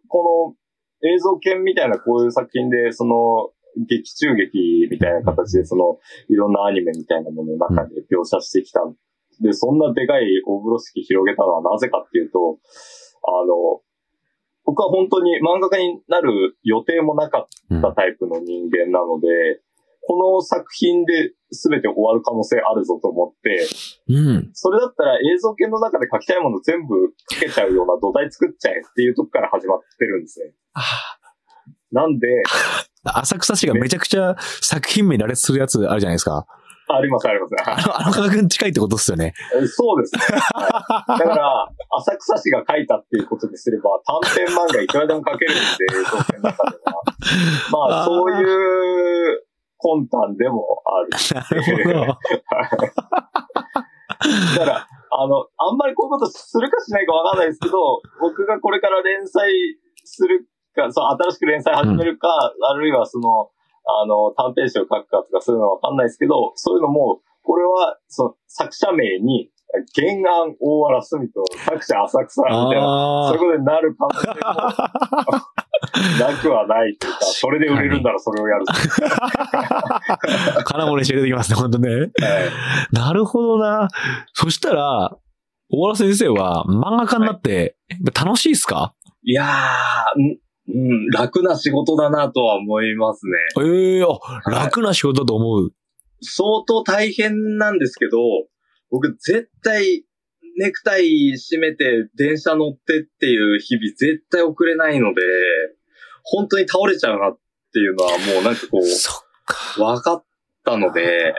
[0.10, 0.56] こ
[1.04, 3.52] の映像犬みたいなこういう作品で、その、
[3.88, 8.82] 劇中劇みたいな形で、その、いろんなアニメみたいなものの中で描写してきた。
[9.42, 12.58] で、そんなでかい大風呂敷広げたのはなぜかっていうと、
[13.22, 13.82] あの、
[14.66, 19.28] 僕は本当に漫画家になる予定もなかったタイプの人間なので、
[20.08, 23.68] この作品で全て終わる可能性あるぞと思って、
[24.08, 24.50] うん。
[24.54, 26.96] それだったら映像系の中で書きたいもの全部
[27.30, 30.54] 書けちゃうような土台作っちゃえっていうとこから始まってるんですね。
[31.92, 32.28] なんで、
[33.04, 36.46] 浅草市がめちゃくちゃ作品名羅列するやつあるじゃないですか。
[36.90, 37.56] ありますあります。
[37.70, 39.34] あの、あの価格に近いってことですよね。
[39.68, 40.40] そうですね。
[40.56, 41.68] はいだから、
[41.98, 46.94] 浅草市が書いたっていうことにすれば、短編漫画いくらでも書けるんで、映像系の中では。
[47.90, 49.47] まあ、そういう
[49.80, 51.10] 魂胆でもある。
[51.34, 52.18] なるほど。
[54.58, 59.52] だから、あの、あんまりこういうことするかしないかわかんないですけど、僕がこれから連載
[60.04, 62.30] するか、そう、新しく連載始めるか、
[62.70, 63.50] あるいはその、
[64.02, 69.50] あの、短編集を書くかとかそういうのはわかんないですけど、そういうのも、これは、その、作者名に、
[69.96, 74.36] 原案大原住と作者浅草みたいな、あそういうことになる可能性も
[76.20, 78.66] なくはないというか、それで売れるんならそれをやる。
[78.68, 80.64] あ。
[80.64, 81.90] 金物にして出てきますね、本当ね。
[81.90, 82.10] はい
[82.92, 83.90] なるほどな。
[84.34, 85.18] そしたら、
[85.70, 87.78] 大原先生は漫画家になって
[88.16, 90.38] 楽しいですか、いやー、ん
[90.70, 93.66] うん、楽な仕事だなとは思いますね。
[93.66, 95.72] ええあ、楽な仕事だと思う。
[96.22, 98.18] 相当大変なんですけど、
[98.90, 100.04] 僕絶対
[100.58, 105.22] ネクタイ締めて電車乗ってっていう日々絶対遅れないので、
[106.24, 107.40] 本当に倒れちゃうなっ
[107.74, 109.58] ていうのはもうなんかこう、そっか。
[109.78, 110.26] 分かっ
[110.66, 111.36] たので、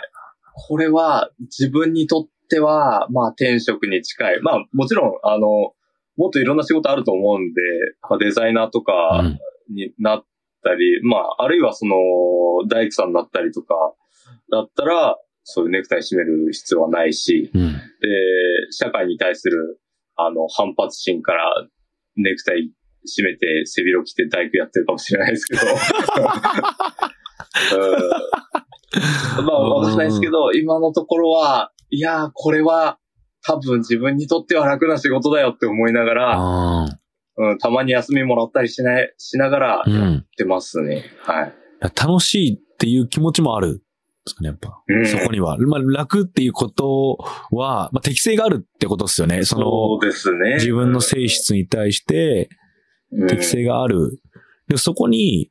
[0.54, 4.40] これは自分にとっては、まあ転職に近い。
[4.40, 5.48] まあもちろん、あの、
[6.16, 7.60] もっといろんな仕事あると思うんで、
[8.08, 9.38] まあデザイナーとかうん
[9.74, 10.24] になっ
[10.62, 11.96] たり、まああるいはその、
[12.68, 13.74] 大工さんになったりとか、
[14.50, 15.16] だったら、
[15.50, 17.72] そういうネクタイ締める必要はないし、うん。
[17.72, 17.78] で、
[18.70, 19.80] 社会に対する、
[20.14, 21.66] あの、反発心から、
[22.16, 22.70] ネクタイ
[23.06, 25.62] 締めて背広着て大工やってるかもしれないですけど。
[29.40, 32.98] うん、まあ、わかんないですけど、今のところは、いやー、これは、
[33.46, 36.84] 多分自分にとっては楽な仕事だよって思いながら、あ
[37.38, 40.26] うん、たまに休みもらったりしない、しながらやっん。
[40.36, 41.04] てますね。
[41.22, 41.54] はい。
[41.80, 43.80] 楽しいっていう気持ちもあるん
[44.28, 44.80] ですかね、やっぱ。
[44.88, 45.56] うんそこには。
[45.58, 47.18] まあ、楽っていうこと
[47.50, 49.42] は、まあ、適性があるってことですよね。
[49.44, 50.54] そそのう、ですね。
[50.54, 52.48] 自分の性質に対して
[53.12, 54.20] うん適性がある。
[54.68, 55.50] で、そこに、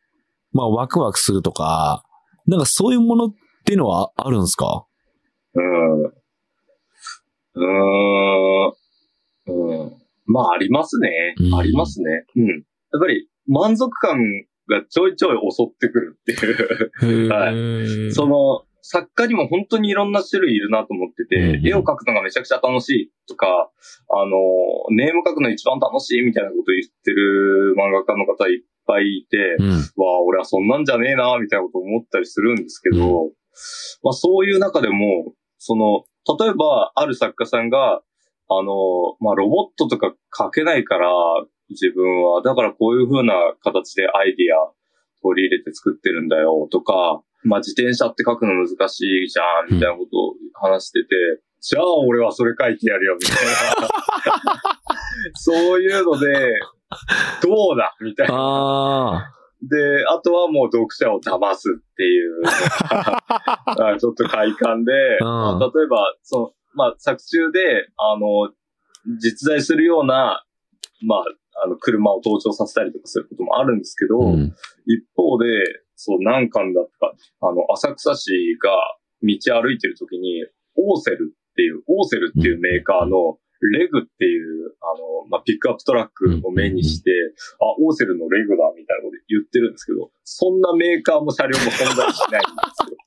[0.52, 2.04] まあ、ワクワクするとか、
[2.46, 3.34] なんかそういうものっ
[3.66, 4.86] ていうのはあるんですか？
[5.56, 6.04] うん。
[6.06, 8.74] うーん。
[9.48, 9.94] うん。
[10.28, 11.10] まあ、ありますね。
[11.40, 12.26] うんありますね。
[12.36, 12.48] うん。
[12.48, 12.62] やっ
[13.02, 14.18] ぱり、満足感
[14.70, 17.30] がちょいちょい襲ってくるっていう。
[17.30, 17.52] は
[18.10, 23.70] いその、作家にも本当にいろんな種類いるなと思ってて、うん絵を描くのがめちゃくちゃ楽しいとか、
[24.10, 24.32] あの、
[24.96, 29.70] ネーム描くの一番楽しいみたいなこと言ってる漫画家の方いっぱいいて、うん。
[29.70, 33.32] わあ、俺はそんなんじゃねえな、みたいなこと思ったりするんですけど、
[34.04, 36.06] まあそういう中でも、その、
[36.40, 38.02] 例えば、ある作家さんが、
[38.48, 38.72] あの、
[39.20, 41.10] まあロボットとか書けないから、
[41.70, 44.72] 自分は、だからこういう風な形でアイディア
[45.22, 51.08] 取り入れて作ってるんだよ、とか、まあ自転車って書くの難しいじゃん、みたいなことを話してて、
[51.62, 53.90] じゃあ俺はそれ書いてやるよ、みたいな。
[55.36, 56.54] そういうので、
[57.42, 58.34] どうだみたいな。
[58.36, 62.44] あで、あとはもう読者を騙すっていう
[64.00, 68.52] ちょっと快感で、例えば、その、まあ、作中で、あの、
[69.20, 70.46] 実在するような、
[71.08, 71.24] ま
[71.64, 74.54] あの、車を登場させたりとかすることもあるんですけど、うん。
[74.86, 75.46] 一方で、
[75.98, 78.30] そう、何巻だったか、あの、浅草氏
[78.62, 78.70] が
[79.24, 80.46] 道歩いてる時に、
[80.78, 87.12] オーセルっていう、オーセルっていうメーカーの、レグっていう、あの、まあ、ピックアップトラックを目にして、
[87.60, 92.98] あ、オーセルのレグだ、みたいなこと言ってるんですけど、そんなメーカーも車両も存在しないんですよ。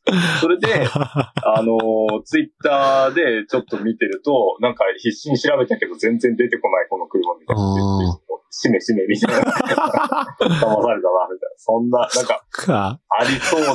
[0.40, 7.62] それで、 あのツイッターでちょっと見てると、なんか必死に調べたけど全然出てこないこの車みたいな。
[7.62, 9.40] あしめしめみたいな。
[9.46, 11.57] 騙されたな、みたいな。
[11.57, 13.01] そんな、なんか、か。
[13.09, 13.74] ありそうな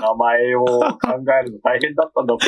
[0.00, 0.98] 名前を考
[1.40, 2.38] えるの大変だったんだと。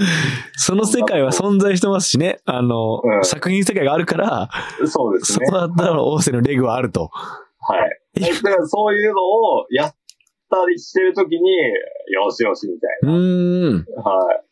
[0.56, 2.40] その世界は存在してますしね。
[2.44, 4.48] あの、うん作品世界があるから、
[4.86, 5.58] そうですねそこ。
[5.58, 7.10] だったらオーセのレグはあると。
[7.12, 8.20] はい。
[8.20, 9.94] だからそういうのをやっ
[10.50, 11.40] たりしてるときに、
[12.12, 13.76] よしよしみたうーん。
[13.78, 14.02] いな。
[14.02, 14.42] はい。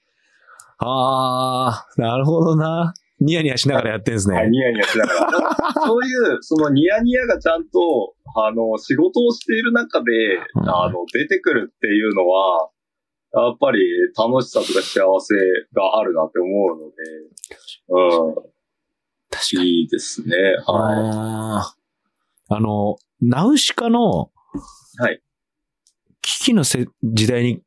[0.79, 2.95] あー、なるほどな。
[3.21, 4.51] ニヤニヤしながらやってんですはい、ね。
[4.51, 5.29] ニヤニヤしながら。
[5.87, 12.69] そういう、そのニヤニヤがちゃんと、あの、仕事をしている中で、うんあの、出てくるっていうのは、
[13.37, 13.81] やっぱり
[14.17, 15.35] 楽しさとか幸せ
[15.75, 16.95] があるなって思うので、
[17.89, 18.35] うん。
[19.31, 19.81] 確かに。
[19.81, 20.37] いいですね。
[20.67, 24.31] はあーあの、ナウシカの、
[24.99, 25.21] はい。
[26.23, 27.63] 危機のせ時代に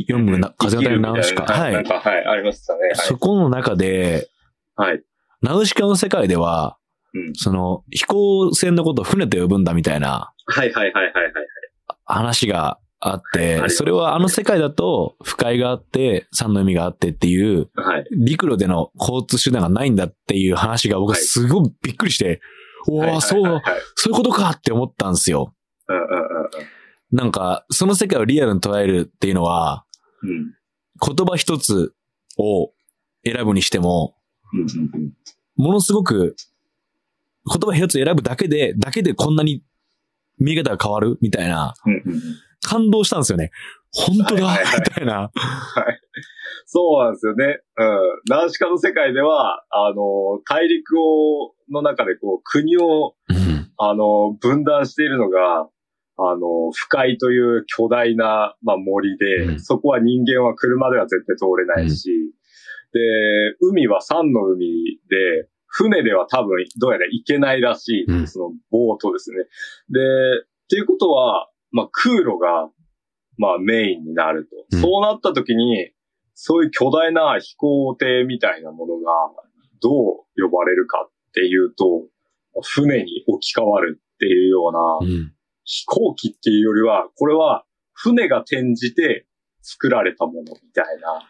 [0.00, 0.54] 読むな、い。
[0.58, 1.44] 風の谷のナウシカ。
[1.44, 1.72] はい。
[1.72, 2.80] なんか、はい、ありましたね。
[2.94, 4.28] そこの中で、
[4.74, 4.90] はい。
[4.92, 5.02] はい。
[5.42, 6.78] ナウシカの世界では、
[7.12, 7.34] うん。
[7.34, 11.32] その、飛行船のことを船と呼ぶんだみたいなはいはいはいはいはい。
[12.04, 18.06] 話があって、それはあの世界だと、不快があって、三の海があってっていう、はい。
[18.16, 22.40] 陸路での交通手段がないんだっていう話が僕ははいすごいびっくりして、
[22.88, 23.62] おはいはいーそう、
[23.94, 25.54] そういうことかって思ったんですよ。
[27.12, 29.84] なんか、その世界をリアルに捉えるっていうのは。
[30.24, 31.94] 言葉一つ
[32.38, 32.72] を
[33.24, 34.16] 選ぶにしても。
[35.56, 36.36] ものすごく、
[37.46, 39.62] 言葉一つ選ぶだけで、だけでこんなに
[40.38, 41.74] 見え方が変わるみたいな、
[42.64, 43.50] 感動したんですよね。
[43.92, 45.30] 本当だはいはいはいみたいな。
[46.66, 47.60] そうなんですよね。
[47.76, 47.86] うん。
[48.28, 55.68] ナウシカの世界では、あの、大陸を、の中でこう、国を、うんあの、分断しているのが、
[56.16, 62.10] あの、不快という巨大な、まあ、森で、うんそこは人間は車では絶対通れないし、
[62.92, 63.00] で、
[63.60, 64.66] 海は山の海
[65.08, 69.38] で、船では多分どうやら行けないらしい、うんそのボートですね。
[69.38, 70.00] で、
[70.44, 72.70] っていうことは、まあ、空路が、
[73.36, 74.76] まあ、メインになると。
[74.76, 75.90] うんそうなった時に、
[76.34, 79.12] そういう巨大な飛行艇みたいなものが、
[79.82, 79.92] どう
[80.40, 82.06] 呼ばれるかっていうと、
[82.62, 85.34] 船に置き換わるっていうような、うん
[85.66, 87.64] 飛行機っていうよりは、これは
[87.94, 89.26] 船が転じて
[89.62, 90.44] 作られたものみ
[90.74, 91.26] たいな、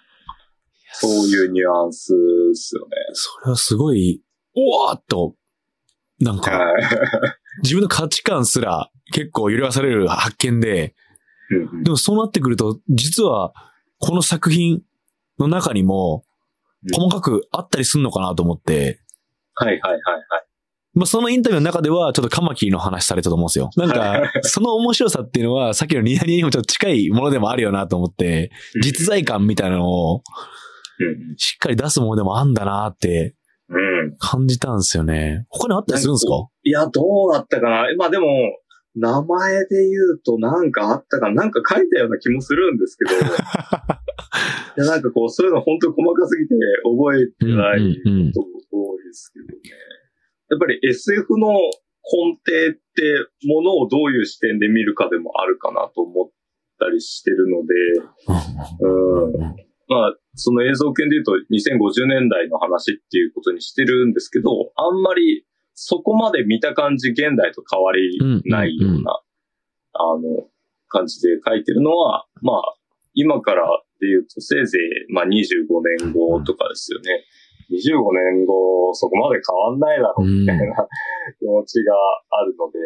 [0.92, 2.12] そういうニュアンス
[2.48, 2.90] ですよね。
[3.12, 4.24] それはすごい、
[4.56, 5.36] おわーっと、
[6.18, 6.82] なんか、はい。
[7.62, 10.94] 自分の価値観すら結構揺るがされる発見で、
[11.84, 13.52] でもそうなってくると、実は、
[13.98, 14.82] この作品
[15.38, 16.30] の中にも、う
[16.86, 16.94] ん。
[16.94, 19.00] 細かくあったりすんのかなと思って、
[19.54, 20.02] はいはいはいはい。
[20.94, 23.70] まあ、そのインタビューの中では、ちょっとカマキリの話されたと思うんですよ。
[23.76, 28.50] なんか、 その面白さっていうのは、さっきのニヤニヤにもちょっと近いものでもあるよなと思って、
[28.82, 30.22] 実在感みたいなのを
[30.98, 31.36] うん。
[31.36, 33.34] しっかり出すものでもあんだなって
[33.68, 33.76] うん。
[33.76, 34.16] うん。
[34.18, 35.46] 感じたんですよね。
[35.48, 36.48] 他にあったりするんですか？
[36.64, 37.84] いや、どうだったかな。
[37.96, 38.26] まあでも、
[38.96, 41.42] 名前で言うとなんかあったかな。
[41.42, 43.10] なんか書いたような気もするんですけど。
[44.76, 46.54] いや、なんかこう、そういうの本当に細かすぎて
[46.84, 47.96] 覚えてない
[48.34, 48.40] こ
[48.70, 49.54] とも多いですけどね。
[50.50, 52.78] やっぱり SF の根底って
[53.48, 56.30] ものをどういう視点で見るかでもあるかなと思っ
[56.78, 57.74] たりしてるので、
[58.80, 59.56] うん。
[59.88, 69.20] まあ、その映像系で言うと2050年代の話っていうことにしてるんですけど、あんまりそこまで見た感じ現代と変わりないような、
[69.92, 70.46] あの、
[70.88, 72.74] 感じで書いてるのは、まあ、
[73.14, 73.62] 今から
[74.00, 74.78] で言うとせいぜ
[75.08, 75.30] い、まあ25
[76.02, 77.24] 年後とかですよね。
[77.70, 77.96] 25
[78.36, 80.86] 年後、そこまで変わんないだろうみたいな
[81.38, 81.94] 気持ちが
[82.30, 82.78] あるので、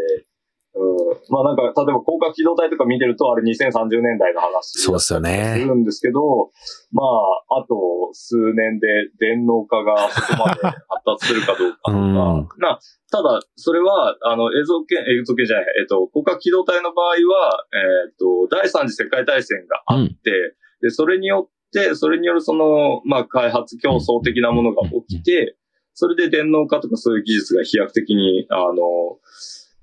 [0.75, 5.65] うん、まあなんか、例えば広角機動隊とか見てると、あれ2030年代の話そうですよすね。
[5.65, 6.51] るんですけど、
[6.93, 7.77] まあ、あと
[8.13, 8.87] 数年で
[9.19, 10.77] 電脳化がそこまで発
[11.21, 12.15] 達するかどうかとか、 うん。
[12.15, 12.79] まあ、
[13.11, 25.57] ただ、それは、あの、映像系、映像系じゃない、えっと、広角機動隊の場合は、えっと、第三次世界大戦があって、で、それによって、それによるその、まあ、開発競争的なものが起きて、
[25.95, 29.19] それで電脳化とかそういう技術が飛躍的に、あの、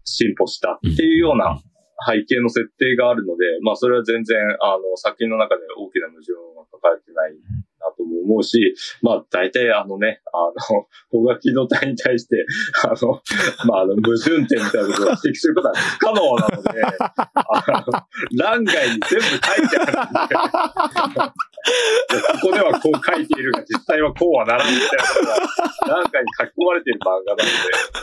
[0.06, 1.60] 進歩したっていうような
[2.08, 7.34] 背景の設定があるので、まあ、それは全然、あの、作品の中で大きな矛盾は抱えてない
[7.80, 12.46] なとも思うし、まあ大体あのね、あの、法学機動隊に対して、
[12.84, 13.22] あの、
[13.68, 21.32] まああの、矛盾点みたいなことを指摘することは不可能なので、あの、欄外に全部書いてあるんで、
[22.42, 27.50] ここではこう書いているが、実際はこうはならんみたいなことが、欄外に書き込まれている漫画なので、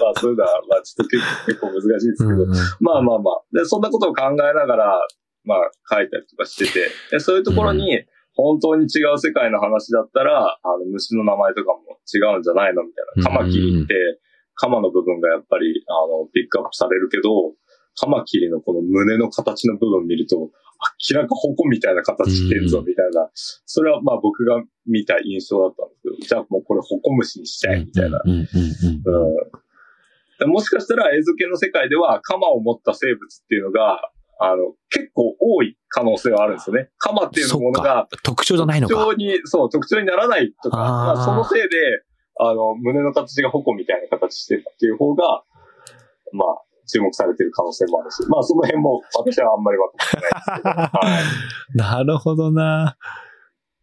[0.00, 2.46] まあそういうのは、まあちょっと結構難しいですけど、
[2.80, 3.42] まあまあまあ。
[3.52, 4.98] で、そんなことを考えながら、
[5.44, 8.04] まあ書いたりとかしてて、でそういうところに、
[8.34, 13.22] 本当に違う世界の話だったら、あの、虫の名前とかも違うんじゃないのみたいな。
[13.22, 13.94] カマキリって、
[14.54, 17.52] カマの部分がやっぱり、あの、ピックアップされるけど、
[17.96, 20.50] カマキリのこの胸の形の部分見ると、
[21.10, 23.30] 明らか矛みたいな形してるぞ、みたいな。
[23.34, 28.20] それはまあ僕が見た印象だったんですけど、じゃあもうこれ矛虫にしちゃえ、みたいな。
[30.46, 34.00] もしかしたら映像系の世界では、カマを持った生物っていうのが、
[34.40, 36.90] あの、結構多い可能性はあるんですよね。
[36.98, 38.94] カマっていうものが、特徴じゃないのか。
[38.94, 41.68] 特徴に、そう、特徴にならないとか、まあ、そのせいで、
[42.40, 45.44] あの、胸の形が矛みたいな形してるっていう方が、
[46.32, 52.04] まあ、注目されてる可能性もあるし、まあ、その辺も私はあんまりわかってないですけど、 はい。
[52.04, 52.96] なるほどな。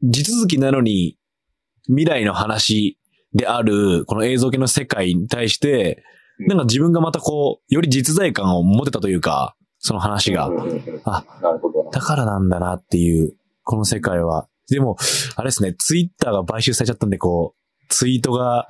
[0.04, 1.18] 地続きなのに、
[1.88, 3.00] 未来の話
[3.34, 6.04] である、この映像系の世界に対して、
[6.40, 10.56] うんなんか自分がまたこう、より実在感を持てたというか、その話がうん。
[10.56, 11.92] うんうんあ、なるほどな。
[11.92, 13.34] だからなんだなっていう、
[13.64, 14.48] この世界は。
[14.70, 14.96] でも、
[15.36, 18.68] あれですね、ツイッターが買収されちゃったんで、こう、ツイートが、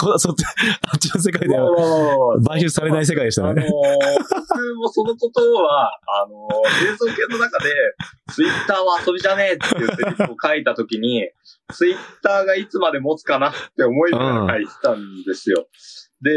[0.00, 3.62] こそっちあっちの世界では買収されない世界でしたあの
[4.76, 5.90] もそのことは、
[6.22, 7.70] あのー映像系の中で、
[8.32, 11.30] ツイッターは遊びじゃねえっていうセリフを書いたときに、
[11.72, 15.66] ツイッターがいつまで持つかなって思いながら書いてたんですよ。
[16.22, 16.30] で、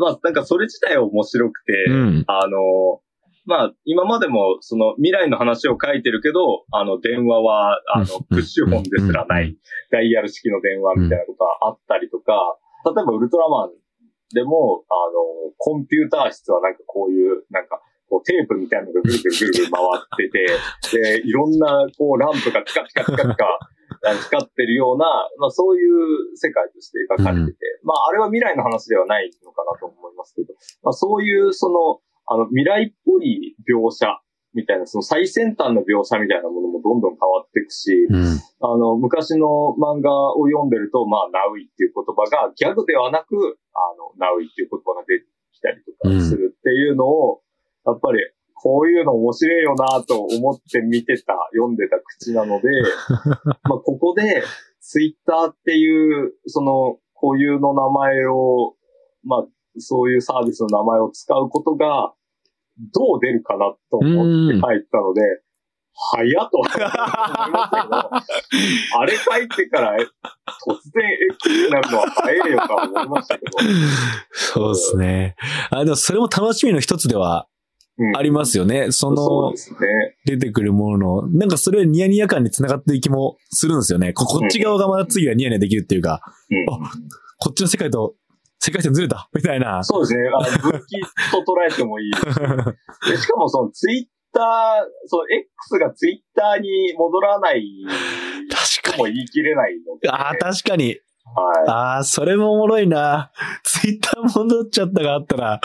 [0.00, 2.24] まあなんかそれ自体は面白くて、うん。
[2.26, 3.11] あのー
[3.44, 8.24] まあ、今までも、その、未来の話を書いてるけど、あの、電話は、あの、うん。
[8.30, 9.46] プッシュ本ですらなうん。
[9.48, 9.58] い、
[9.90, 12.34] ダイヤル式の電話みたいなことがあったりとか、
[12.84, 13.70] 例えばウルトラマン
[14.34, 20.46] でも、あの、コンピューター室はなんかこういう、なんか、こうテープみたいなのがぐるぐるぐるぐる回ってて、
[21.22, 23.46] で、いろんな、こう、ランプがピカピカピカピカ、
[24.28, 25.06] 光ってるような、
[25.38, 32.00] まあそういう世界として描かれてて、まああれは未来の話ではないのかなと思いますけど、まあそういうその、
[32.32, 34.06] あの未来っぽい描写
[34.54, 38.40] みたいな、その最先端の描写みたいなものもどんどん変わっていくし、うん。
[38.60, 47.40] あの、昔の漫画を読んでると、まあ、ナウイっていう言葉がギャグではなく、あの、ナウイっていう言葉が出てきたりとかするっていうのを、
[47.86, 48.20] やっぱり、
[48.54, 52.68] こういうの面白いよなと思って見てた、読んでた口なので、
[53.64, 54.42] まあ、ここで、
[54.80, 58.74] ツイッターっていう、その、固有の名前を、
[59.24, 59.46] まあ、
[59.78, 62.12] そういうサービスの名前を使うことが、
[62.94, 65.22] どう出るかなと思って書いたので、
[65.94, 68.10] 早っと思いましたけど、
[68.98, 70.06] あれ書いてから、え突
[70.94, 73.52] 然 X になるのは早いよか思いましたけど。
[74.32, 75.36] そうですね。
[75.70, 77.46] あ、でもそれも楽しみの一つでは
[77.98, 78.90] うんありますよね。
[78.90, 79.52] その。
[80.24, 84.12] 出てくるものの、なんかそれニヤニヤ感につながっていく気もするんですよね。
[84.14, 86.90] ここっち側がまた次はニヤニヤできるっていうか、うんあ
[87.38, 88.14] こっちの世界と
[88.64, 89.28] 世界線ずれた？
[89.34, 89.82] みたいな。
[89.82, 90.20] そうですね。
[90.28, 91.00] あの分岐
[91.32, 92.12] と捉えてもいい
[93.10, 93.26] ですし。
[93.26, 94.44] かもそのツイッター、
[95.06, 97.64] その X がツイッターに戻らない
[98.82, 100.08] 確とも言い切れないので。
[100.08, 100.96] ああ、確かに。
[101.34, 101.68] はい。
[101.68, 103.30] ああ、それもおもろいな。
[103.64, 105.60] ツイッター戻っちゃったがあったら、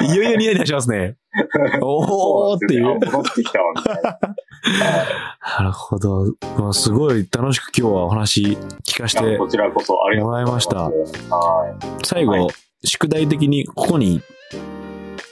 [0.00, 1.16] いよいよニヤニヤしますね。
[1.80, 2.84] おーっていう。
[2.84, 3.82] 戻ってきたわ、な。
[5.58, 6.24] なるほど。
[6.58, 10.68] まあすごい楽しく今日はお話聞かせてこちらこそありがとうございます。
[10.68, 12.04] もらいはい。
[12.04, 12.46] 最後、はい
[12.84, 14.22] 宿題的にここに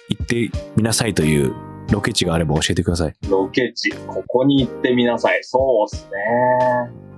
[0.09, 1.55] 行ってみなさいという
[1.91, 3.15] ロケ地があれば教えてください。
[3.29, 5.39] ロケ地、ここに行ってみなさい。
[5.43, 5.59] そ
[5.89, 7.09] うですね。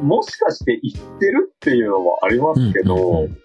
[0.00, 3.38] もしかして行ってるっていうのもありますけど、うんうんうん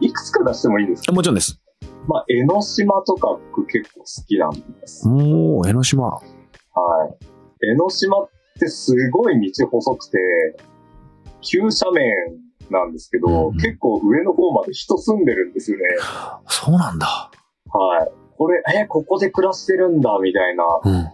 [0.00, 1.10] いくつか出してもいいですか？
[1.12, 1.60] もちろんです。
[2.06, 5.08] まあ、江ノ島とか僕結構好きなんです。
[5.08, 6.06] おー、江ノ島。
[6.06, 7.26] はい。
[7.72, 8.28] 江ノ島っ
[8.60, 10.18] てすごい道細くて、
[11.40, 12.14] 急斜面
[12.70, 15.84] なんですけど、うん結構上の方まで人住んでるんですよね。
[16.46, 17.06] そうなんだ。
[17.72, 18.12] はい。
[18.36, 20.64] これ、え、ここで暮らしてるんだ、みたいな。
[20.84, 21.08] うん。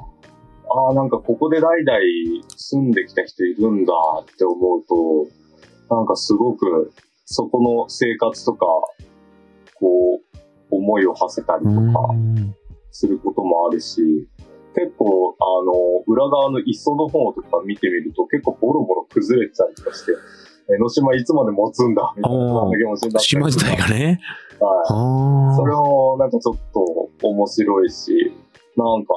[0.74, 1.98] ああ、なんかここで代々
[2.56, 6.92] 住んできた人いるんだって思うと、なんかすごく
[7.24, 8.66] そこの生活とか、
[9.74, 10.38] こう、
[10.70, 12.14] 思いを馳せたりとか
[12.90, 14.02] することもあるし、
[14.74, 20.12] 結構、あの、裏側の磯の方とか見てみると結構ボロボロ崩れてたりとかして、
[20.74, 24.20] 江ノ島いつまで持つんだみたいな気持ちになったり島自体がね。
[24.58, 24.82] はい。
[24.88, 28.32] あそれもなんかちょっと面白いし、
[28.76, 29.14] なんか、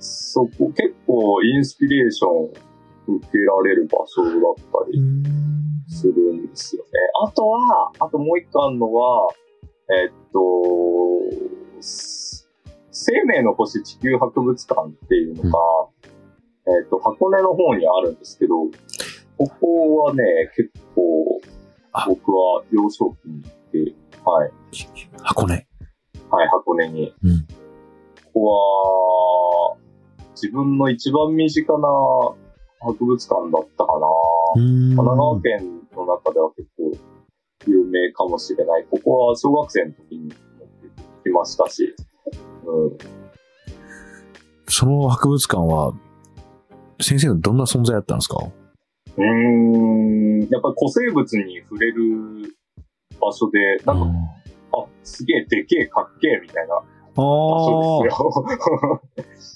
[0.00, 2.28] そこ結構インスピレーショ
[3.12, 4.98] ン受けられる場所だったり
[5.88, 6.90] するんですよね。
[7.26, 9.28] あとは、あともう一個あるのは、
[9.90, 12.48] えっと、す
[12.90, 15.58] 生命の星地球博物館っていうのが、
[16.66, 18.66] えっと、箱根の方にあるんですけど、
[19.36, 20.22] ここはね、
[20.56, 21.02] 結構
[21.92, 23.94] あ、僕は幼少期に行って、
[24.24, 24.50] はい、
[25.22, 25.54] 箱根。
[26.30, 27.14] はい、箱根に。
[27.22, 27.46] うん
[28.32, 29.89] ここは、
[30.42, 31.88] 自分の一番身近な
[32.80, 34.06] 博物館だったかな。
[34.54, 36.92] 神奈川県の中では結構
[37.66, 38.86] 有名かもしれない。
[38.90, 40.34] ここは小学生の時に行
[41.22, 41.94] きましたし、
[42.64, 42.98] うん、
[44.66, 45.92] その博物館は、
[47.02, 48.38] 先生のどんな存在だったんですか？
[48.38, 52.56] うーん、やっぱり古生物に触れる
[53.20, 54.06] 場所で、なんか、
[54.72, 56.80] あ、すげえでけえかっけえみたいな
[57.14, 59.00] 場所ですよ。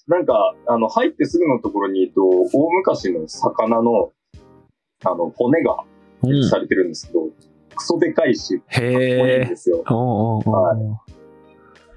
[0.08, 2.22] なんか、あの、入ってすぐのところに言うと、
[2.58, 4.12] 大昔の魚の、
[5.04, 5.76] あの、骨が
[6.50, 7.28] されてるんですけど、
[7.74, 9.44] クソでかいし、かっこいいんへえ。
[9.46, 9.82] ですよ。
[9.90, 10.78] おうおはい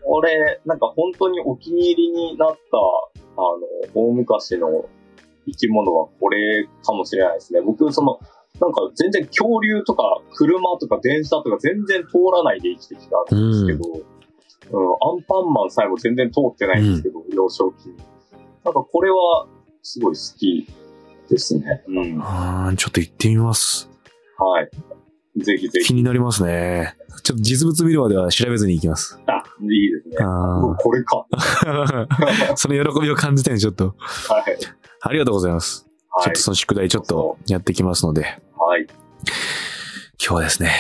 [0.10, 2.58] 俺、なんか本当にお気に入りになった、
[3.36, 3.58] あの、
[3.94, 4.86] 大昔の
[5.46, 7.62] 生き物はこれかもしれないですね。
[7.62, 8.20] 僕、その、
[8.62, 14.17] なんか全然恐竜とか車とか電車とか全然通らないで生きてきたんですけど、うん
[14.70, 17.98] アンパンマンさえも全然通ってないんですけど、幼少期に。
[18.64, 19.48] なんかこれは
[19.82, 20.68] すごい好き
[21.30, 21.84] ですね。
[21.88, 22.20] うん。
[22.22, 23.90] あーちょっと行ってみます。
[24.38, 24.70] はい。
[25.44, 25.88] ぜひぜひ。
[25.88, 26.96] 気になりますね。
[27.24, 29.20] ちょっと実物見るまでは調べずに行きます。
[29.28, 30.16] あ、いいですね。
[30.22, 31.26] あこれか。
[31.32, 33.96] ー その喜びを感じたんで、ちょっと。
[33.98, 34.58] はい。
[35.02, 35.88] ありがとうございます。
[36.24, 38.24] ちょっとその宿題ちょっとやってきますので、
[38.58, 38.88] はい。
[40.20, 40.72] 今日はですね、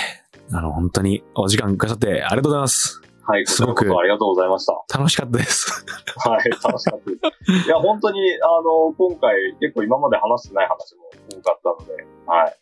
[0.52, 3.02] あの、本当にお時間くださってありがとうございます。
[3.28, 3.46] はい。
[3.46, 4.98] すごくありがとうございました。
[4.98, 5.86] 楽しかったです。
[6.26, 7.18] はい、楽しかったで
[7.62, 7.68] す。
[7.68, 12.56] いや、本当に、あの、今回、結構今まで話してない話も多かったので、はい、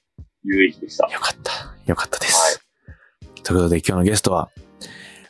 [0.44, 1.08] 有意義でした。
[1.08, 1.52] よかった。
[1.86, 2.60] よかったです。
[3.44, 4.50] ということで今日のゲストは、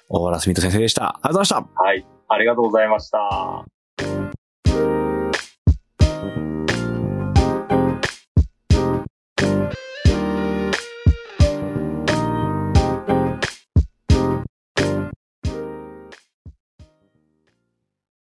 [0.07, 1.03] 大原スミット先生でした。
[1.03, 1.83] ありがとうございました。
[1.83, 3.74] はい、ありがとうございました。